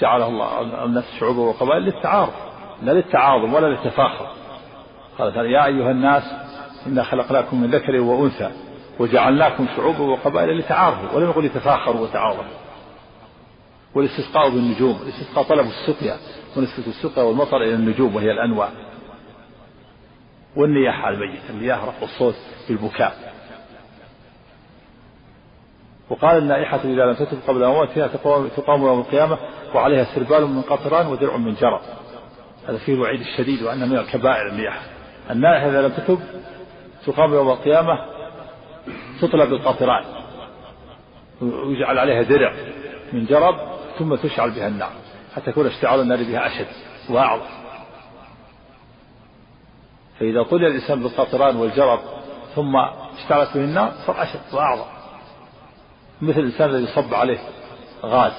[0.00, 2.32] جعلها الله الناس شعوبا وقبائل للتعارض
[2.82, 4.26] لا للتعاظم ولا للتفاخر
[5.18, 6.22] قال تعالى يا أيها الناس
[6.86, 8.50] إنا خلقناكم من ذكر وأنثى
[8.98, 12.60] وجعلناكم شعوبا وقبائل لتعارفوا ولم يقل يتفاخروا وتعاظموا
[13.94, 16.16] والاستسقاء بالنجوم الاستسقاء طلب السقيا
[16.56, 18.68] ونسبة السقيا والمطر إلى النجوم وهي الأنواع
[20.56, 22.34] والنياحة على الميت النياحة رفع الصوت
[22.68, 23.14] بالبكاء
[26.10, 28.06] وقال النائحة إذا لم تتب قبل موتها
[28.56, 29.38] تقام يوم القيامة
[29.74, 31.80] وعليها سربال من قطران ودرع من جرى
[32.68, 34.82] هذا فيه الوعيد الشديد وأن من الكبائر النياحة
[35.30, 36.20] النائحة إذا لم تتب
[37.06, 38.06] تقام يوم القيامة
[39.20, 40.04] تطلب القطران
[41.42, 42.52] ويجعل عليها درع
[43.12, 43.54] من جرب
[43.98, 44.92] ثم تشعل بها النار
[45.36, 46.66] حتى يكون اشتعال النار بها أشد
[47.10, 47.59] وأعظم
[50.20, 51.98] فإذا طلع الإنسان بالقطران والجرب
[52.54, 52.76] ثم
[53.22, 54.84] اشتعلت به النار صار أشد وأعظم
[56.22, 57.38] مثل الإنسان الذي صب عليه
[58.04, 58.32] غاز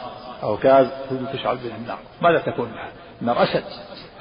[0.44, 2.72] أو غاز ثم تشعل به النار ماذا تكون
[3.22, 3.64] النار أشد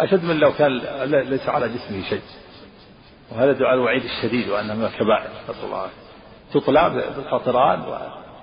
[0.01, 0.71] أشد من لو كان
[1.11, 2.21] ليس على جسمه شيء
[3.33, 5.87] وهذا دعاء الوعيد الشديد وأنه من الكبائر نسأل الله
[6.55, 7.85] تطلع بالقطران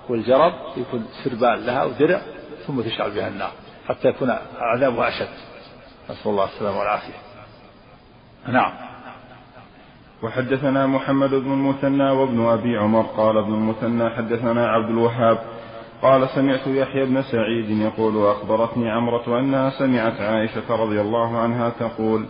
[0.08, 2.20] والجرب يكون سربال لها ودرع
[2.66, 3.52] ثم تشعل بها النار
[3.88, 5.28] حتى يكون عذابها أشد
[6.10, 7.14] نسأل الله السلامة والعافية
[8.48, 8.87] نعم
[10.22, 15.38] وحدثنا محمد بن المثنى وابن أبي عمر قال ابن المثنى حدثنا عبد الوهاب
[16.02, 22.24] قال سمعت يحيى بن سعيد يقول أخبرتني عمرة أنها سمعت عائشة رضي الله عنها تقول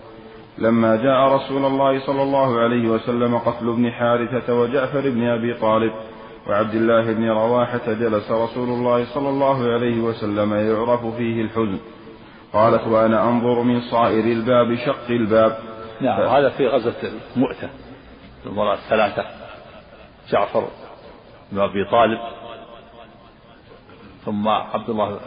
[0.59, 5.93] لما جاء رسول الله صلى الله عليه وسلم قتل ابن حارثة وجعفر بن أبي طالب
[6.48, 11.78] وعبد الله بن رواحة جلس رسول الله صلى الله عليه وسلم يعرف فيه الحزن
[12.52, 15.59] قالت وأنا أنظر من صائر الباب شق الباب
[16.01, 17.69] نعم وهذا في غزوة مؤتة
[18.47, 19.25] المرأة الثلاثة
[20.31, 20.69] جعفر
[21.53, 22.19] بن أبي طالب
[24.25, 25.20] ثم عبد الله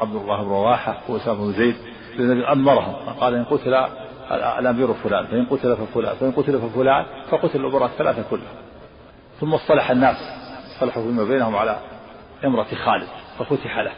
[0.00, 1.74] عبد الله بن رواحة وأسامة بن زيد
[2.20, 3.74] النبي أمرهم قال إن قتل
[4.58, 8.64] الأمير فلان فإن قتل ففلان فإن قتل ففلان فقتل الأمراء الثلاثة كلهم
[9.40, 10.16] ثم اصطلح الناس
[10.74, 11.80] اصطلحوا فيما بينهم على
[12.44, 13.08] امرة خالد
[13.38, 13.92] ففتح له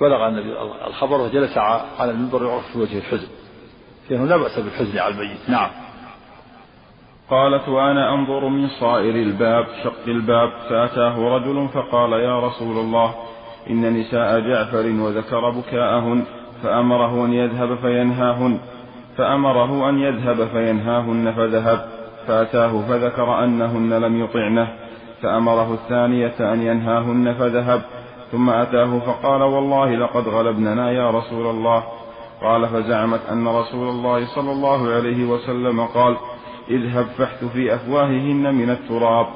[0.00, 1.58] بلغ النبي الخبر وجلس
[1.98, 3.28] على المنبر يعرف في وجه الحزن
[4.08, 5.70] فإنه لا بأس بالحزن على الميت نعم
[7.30, 13.14] قالت وأنا أنظر من صائر الباب شق الباب فأتاه رجل فقال يا رسول الله
[13.70, 16.24] إن نساء جعفر وذكر بكاءهن
[16.62, 18.58] فأمره أن يذهب فينهاهن
[19.18, 21.86] فأمره أن يذهب فينهاهن فذهب
[22.26, 24.68] فأتاه فذكر أنهن لم يطعنه
[25.22, 27.82] فأمره الثانية أن ينهاهن فذهب
[28.32, 31.84] ثم أتاه فقال والله لقد غلبننا يا رسول الله
[32.42, 36.16] قال فزعمت أن رسول الله صلى الله عليه وسلم قال
[36.70, 39.26] اذهب فحت في أفواههن من التراب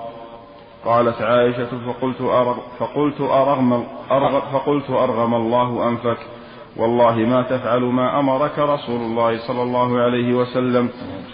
[0.84, 6.18] قالت عائشة فقلت أرغ فقلت أرغم أرغ فقلت أرغم الله أنفك
[6.76, 10.88] والله ما تفعل ما أمرك رسول الله صلى الله عليه وسلم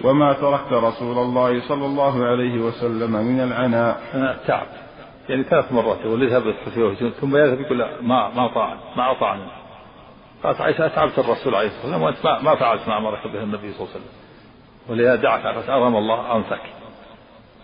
[0.05, 4.01] وما تركت رسول الله صلى الله عليه وسلم من العناء
[4.47, 4.67] تعب
[5.29, 6.43] يعني ثلاث مرات يقول اذهب
[7.21, 9.39] ثم يذهب يقول لا ما ما طعن ما أطعن
[10.47, 13.81] قالت عائشة أتعبت الرسول عليه الصلاة والسلام وأنت ما فعلت ما أمرك به النبي صلى
[13.81, 14.17] الله عليه وسلم
[14.89, 16.61] ولذا دعت عائشة أرغم الله أنفك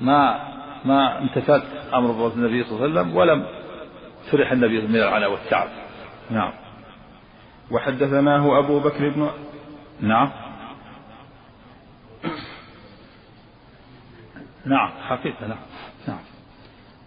[0.00, 0.38] ما
[0.84, 1.64] ما امتثلت
[1.94, 3.44] أمر النبي صلى الله عليه وسلم ولم
[4.32, 5.68] سرح النبي من العناء والتعب
[6.30, 6.52] نعم
[7.70, 9.30] وحدثناه أبو بكر بن
[10.00, 10.30] نعم
[14.66, 15.59] نعم حقيقة نعم
[16.09, 16.20] نعم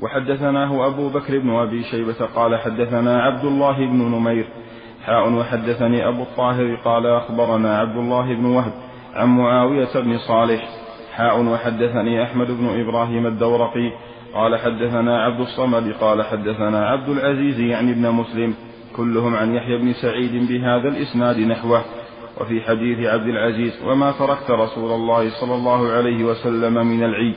[0.01, 4.49] وحدثناه أبو بكر بن أبي شيبة قال حدثنا عبد الله بن نمير
[5.05, 8.71] حاء وحدثني أبو الطاهر قال أخبرنا عبد الله بن وهب
[9.13, 10.63] عن معاوية بن صالح
[11.15, 13.91] حاء وحدثني أحمد بن إبراهيم الدورقي
[14.33, 18.53] قال حدثنا عبد الصمد قال حدثنا عبد العزيز يعني ابن مسلم
[18.95, 21.81] كلهم عن يحيى بن سعيد بهذا الإسناد نحوه
[22.41, 27.35] وفي حديث عبد العزيز وما تركت رسول الله صلى الله عليه وسلم من العيد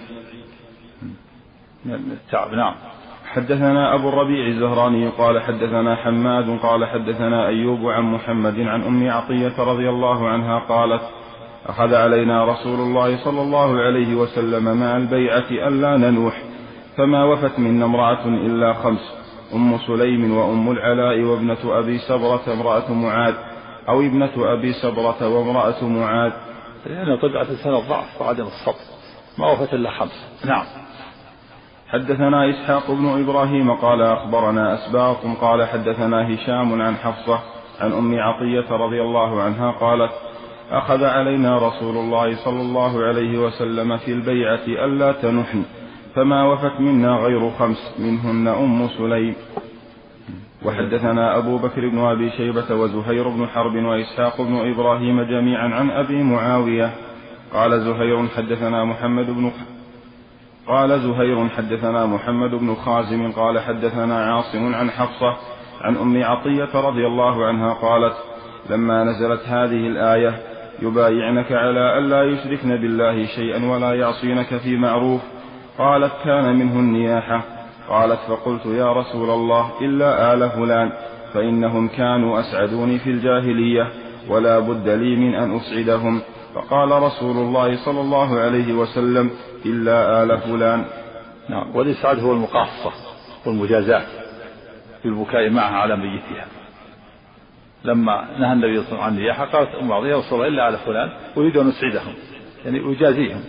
[1.87, 2.75] التعب نعم, نعم.
[3.35, 9.61] حدثنا أبو الربيع الزهراني قال حدثنا حماد قال حدثنا أيوب عن محمد عن أم عطية
[9.63, 11.03] رضي الله عنها قالت
[11.67, 16.43] أخذ علينا رسول الله صلى الله عليه وسلم مع البيعة ألا ننوح
[16.97, 19.19] فما وفت منا امرأة إلا خمس
[19.55, 23.35] أم سليم وأم العلاء وابنة أبي سبرة امرأة معاذ
[23.89, 26.33] أو ابنة أبي سبرة وامرأة معاذ
[26.87, 28.85] لأن يعني طبعة السنة الضعف وعدم الصبر
[29.39, 30.65] ما وفت إلا خمس نعم
[31.93, 37.39] حدثنا إسحاق بن إبراهيم قال أخبرنا أسباط قال حدثنا هشام عن حفصة
[37.81, 40.11] عن أم عطية رضي الله عنها قالت
[40.71, 45.63] أخذ علينا رسول الله صلى الله عليه وسلم في البيعة ألا تنحن
[46.15, 49.35] فما وفت منا غير خمس منهن أم سليم
[50.65, 56.23] وحدثنا أبو بكر بن أبي شيبة وزهير بن حرب وإسحاق بن إبراهيم جميعا عن أبي
[56.23, 56.91] معاوية
[57.53, 59.53] قال زهير حدثنا محمد بن
[60.69, 65.37] قال زهير حدثنا محمد بن خازم قال حدثنا عاصم عن حفصة
[65.81, 68.17] عن أم عطية رضي الله عنها قالت
[68.71, 70.39] لما نزلت هذه الآية
[70.83, 75.21] يبايعنك على ألا يشركن بالله شيئا ولا يعصينك في معروف
[75.79, 77.43] قالت كان منه النياحة
[77.89, 80.93] قالت فقلت يا رسول الله إلا آل فلان
[81.35, 83.89] فإنهم كانوا أسعدوني في الجاهلية
[84.31, 86.21] ولا بد لي من أن أسعدهم
[86.55, 89.31] فقال رسول الله صلى الله عليه وسلم
[89.67, 90.85] إلا آل فلان
[91.49, 92.91] نعم والإسعاد هو المقاصة
[93.47, 94.03] والمجازاة
[95.05, 96.47] بالبكاء معها على ميتها
[97.85, 99.93] لما نهى النبي صلى الله عليه وسلم عن نياحة قالت أم
[100.43, 102.15] إلا آل فلان أريد أن أسعدهم
[102.65, 103.41] يعني أجازيهم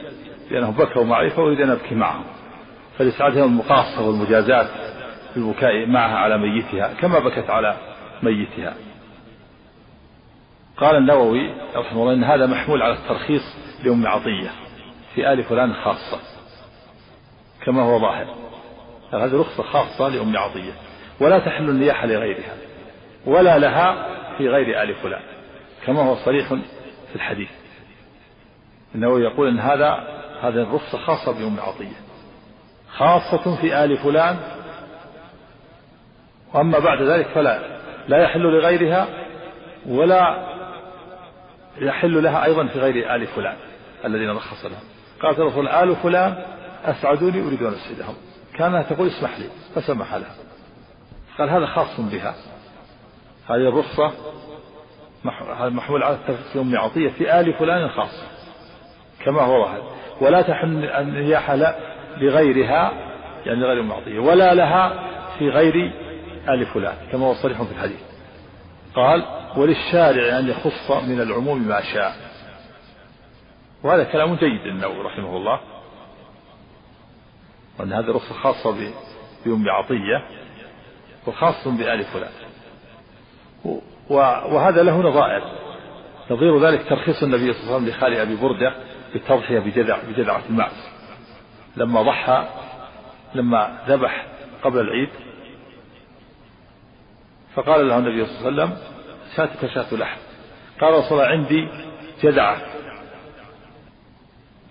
[0.52, 2.24] لأنهم بكوا معي فأريد أن أبكي معهم
[2.98, 4.68] فالإسعاد هي المقاصة والمجازاة
[5.34, 7.76] في البكاء معها على ميتها كما بكت على
[8.24, 8.74] ميتها
[10.80, 13.42] قال النووي رحمه الله إن هذا محمول على الترخيص
[13.84, 14.52] لأم عطية
[15.16, 16.20] في آل فلان خاصة
[17.66, 18.36] كما هو ظاهر
[19.14, 20.74] هذه رخصة خاصة لأم عطية
[21.22, 22.54] ولا تحل النياحة لغيرها
[23.26, 24.08] ولا لها
[24.38, 25.22] في غير آل فلان
[25.86, 26.48] كما هو صريح
[27.10, 27.50] في الحديث
[28.96, 29.90] النووي يقول إن هذا
[30.42, 31.96] هذه الرخصة خاصة بأم عطية
[32.98, 34.38] خاصة في آل فلان
[36.54, 39.08] وأما بعد ذلك فلا لا يحل لغيرها
[39.88, 40.50] ولا
[41.82, 43.56] يحل لها أيضا في غير آل فلان
[44.06, 44.84] الذين رخص لهم
[45.22, 46.46] قالت الرسول آل فلان
[46.86, 48.16] أسعدوني أريد أن أسعدهم
[48.58, 49.46] كانها تقول اسمح لي
[49.76, 50.36] فسمح لها
[51.38, 52.36] قال هذا خاص بها
[53.46, 54.12] هذه الرخصة
[55.72, 58.24] محمول على التفسير أم عطية في آل فلان خاص
[59.26, 59.82] كما هو واحد
[60.22, 61.66] ولا تحل أن يحل
[62.18, 62.92] لغيرها
[63.46, 65.76] يعني غير أم عطية ولا لها في غير
[66.50, 68.00] آل فلان كما هو صريح في الحديث
[68.96, 72.16] قال وللشارع أن يخص من العموم ما شاء
[73.84, 75.60] وهذا كلام جيد النووي رحمه الله
[77.80, 78.72] وأن هذه الرخصه خاصة
[79.46, 80.28] بأم عطية
[81.28, 82.32] وخاص بآل فلان
[84.54, 85.42] وهذا له نظائر
[86.32, 88.74] نظير ذلك ترخيص النبي صلى الله عليه وسلم لخال أبي بردة
[89.14, 90.90] بالتضحية بجذع بجذعة المعز
[91.76, 92.48] لما ضحى
[93.36, 94.26] لما ذبح
[94.64, 95.10] قبل العيد
[97.56, 98.99] فقال له النبي صلى الله عليه وسلم
[99.36, 100.18] شاتك شاة لحم
[100.82, 101.68] قال رسول الله عندي
[102.24, 102.62] جدعة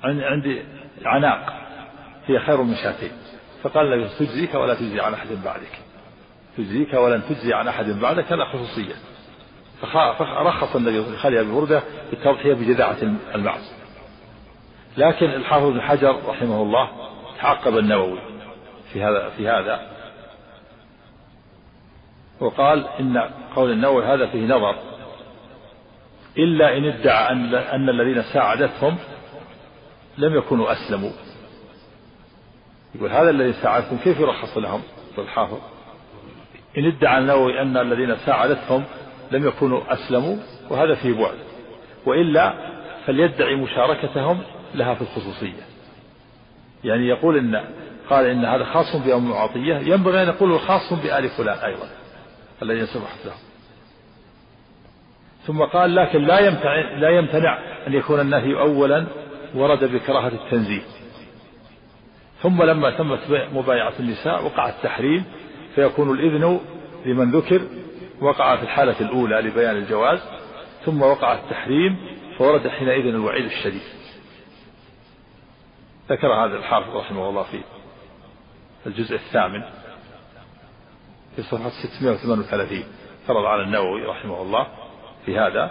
[0.04, 0.62] عندي
[1.04, 1.52] عناق
[2.26, 3.12] هي خير من شاتين
[3.62, 5.78] فقال له تجزيك ولا تجزي عن أحد بعدك
[6.56, 8.94] تجزيك ولن تجزي عن أحد بعدك لا خصوصية
[10.18, 12.96] فرخص النبي خلي أبي بردة بالتضحية بجدعة
[13.34, 13.72] المعز
[14.96, 16.88] لكن الحافظ بن حجر رحمه الله
[17.40, 18.18] تعقب النووي
[18.92, 19.97] في هذا في هذا
[22.40, 23.16] وقال إن
[23.56, 24.74] قول النووي هذا فيه نظر
[26.38, 28.98] إلا إن ادعى أن, أن الذين ساعدتهم
[30.18, 31.10] لم يكونوا أسلموا
[32.94, 34.82] يقول هذا الذي ساعدتهم كيف يرخص لهم
[35.18, 35.58] الحافظ
[36.78, 38.84] إن ادعى النووي أن الذين ساعدتهم
[39.30, 40.36] لم يكونوا أسلموا
[40.70, 41.38] وهذا فيه بعد
[42.06, 42.52] وإلا
[43.06, 44.42] فليدعي مشاركتهم
[44.74, 45.62] لها في الخصوصية
[46.84, 47.64] يعني يقول إن
[48.10, 51.88] قال إن هذا خاص بأم عطية ينبغي أن يقول خاص بآل فلان أيضا
[52.62, 53.36] الذين سبقت لهم
[55.46, 59.06] ثم قال لكن لا يمتنع لا يمتنع ان يكون النهي اولا
[59.54, 60.82] ورد بكراهه التنزيه
[62.42, 63.20] ثم لما تمت
[63.52, 65.24] مبايعه النساء وقع التحريم
[65.74, 66.60] فيكون الاذن
[67.06, 67.60] لمن ذكر
[68.22, 70.18] وقع في الحاله الاولى لبيان الجواز
[70.84, 71.96] ثم وقع التحريم
[72.38, 73.82] فورد حينئذ الوعيد الشديد
[76.10, 77.60] ذكر هذا الحافظ رحمه الله في
[78.86, 79.62] الجزء الثامن
[81.38, 82.68] في صفحة 638
[83.26, 84.66] فرض على النووي رحمه الله
[85.24, 85.70] في هذا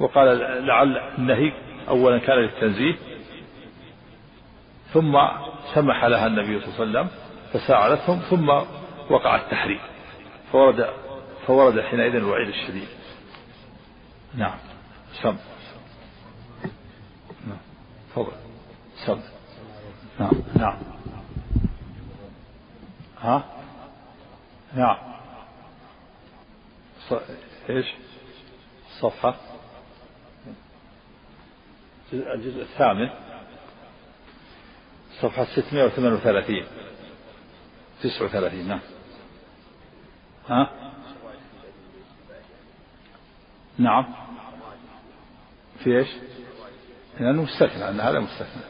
[0.00, 1.52] وقال لعل النهي
[1.88, 2.94] أولا كان للتنزيه
[4.92, 5.12] ثم
[5.74, 7.08] سمح لها النبي صلى الله عليه وسلم
[7.52, 8.48] فساعدتهم ثم
[9.14, 9.80] وقع التحريم
[10.52, 10.90] فورد
[11.46, 12.88] فورد حينئذ الوعيد الشديد
[14.34, 14.58] نعم
[15.22, 15.36] سم
[17.48, 17.58] نعم
[18.10, 18.32] تفضل
[19.06, 19.20] سم
[20.20, 20.78] نعم نعم
[23.20, 23.44] ها
[24.74, 24.96] نعم
[27.08, 27.12] ص...
[27.70, 27.86] ايش
[28.86, 29.34] الصفحة
[32.12, 33.10] الجزء الثامن
[35.22, 36.62] صفحة 638
[38.02, 38.80] 39 نعم
[40.48, 40.92] ها
[43.78, 44.04] نعم
[45.84, 46.08] في ايش؟
[47.20, 48.62] لأنه مستثنى أن هذا مستثنى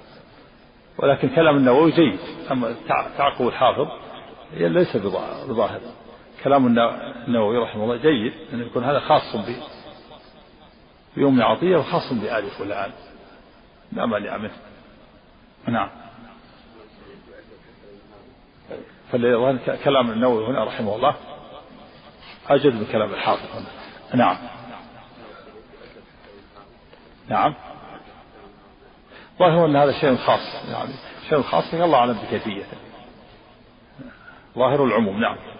[0.98, 2.18] ولكن كلام النووي جيد
[2.50, 2.74] أما
[3.18, 4.07] تعقب الحافظ
[4.52, 5.80] هي ليس بظاهر
[6.44, 6.66] كلام
[7.28, 9.56] النووي رحمه الله جيد أن يكون هذا خاص ب
[11.16, 12.90] بيوم عطية وخاص بآل فلان
[13.92, 14.56] لا مانع منه
[15.68, 15.90] نعم
[19.12, 21.16] فالذي كلام النووي هنا رحمه الله
[22.48, 23.68] أجد من كلام الحافظ هنا
[24.14, 24.38] نعم
[27.28, 27.54] نعم
[29.38, 30.92] ظاهر أن هذا شيء خاص يعني
[31.28, 32.87] شيء خاص الله أعلم بكيفيته
[34.58, 35.57] ظاهر العموم نعم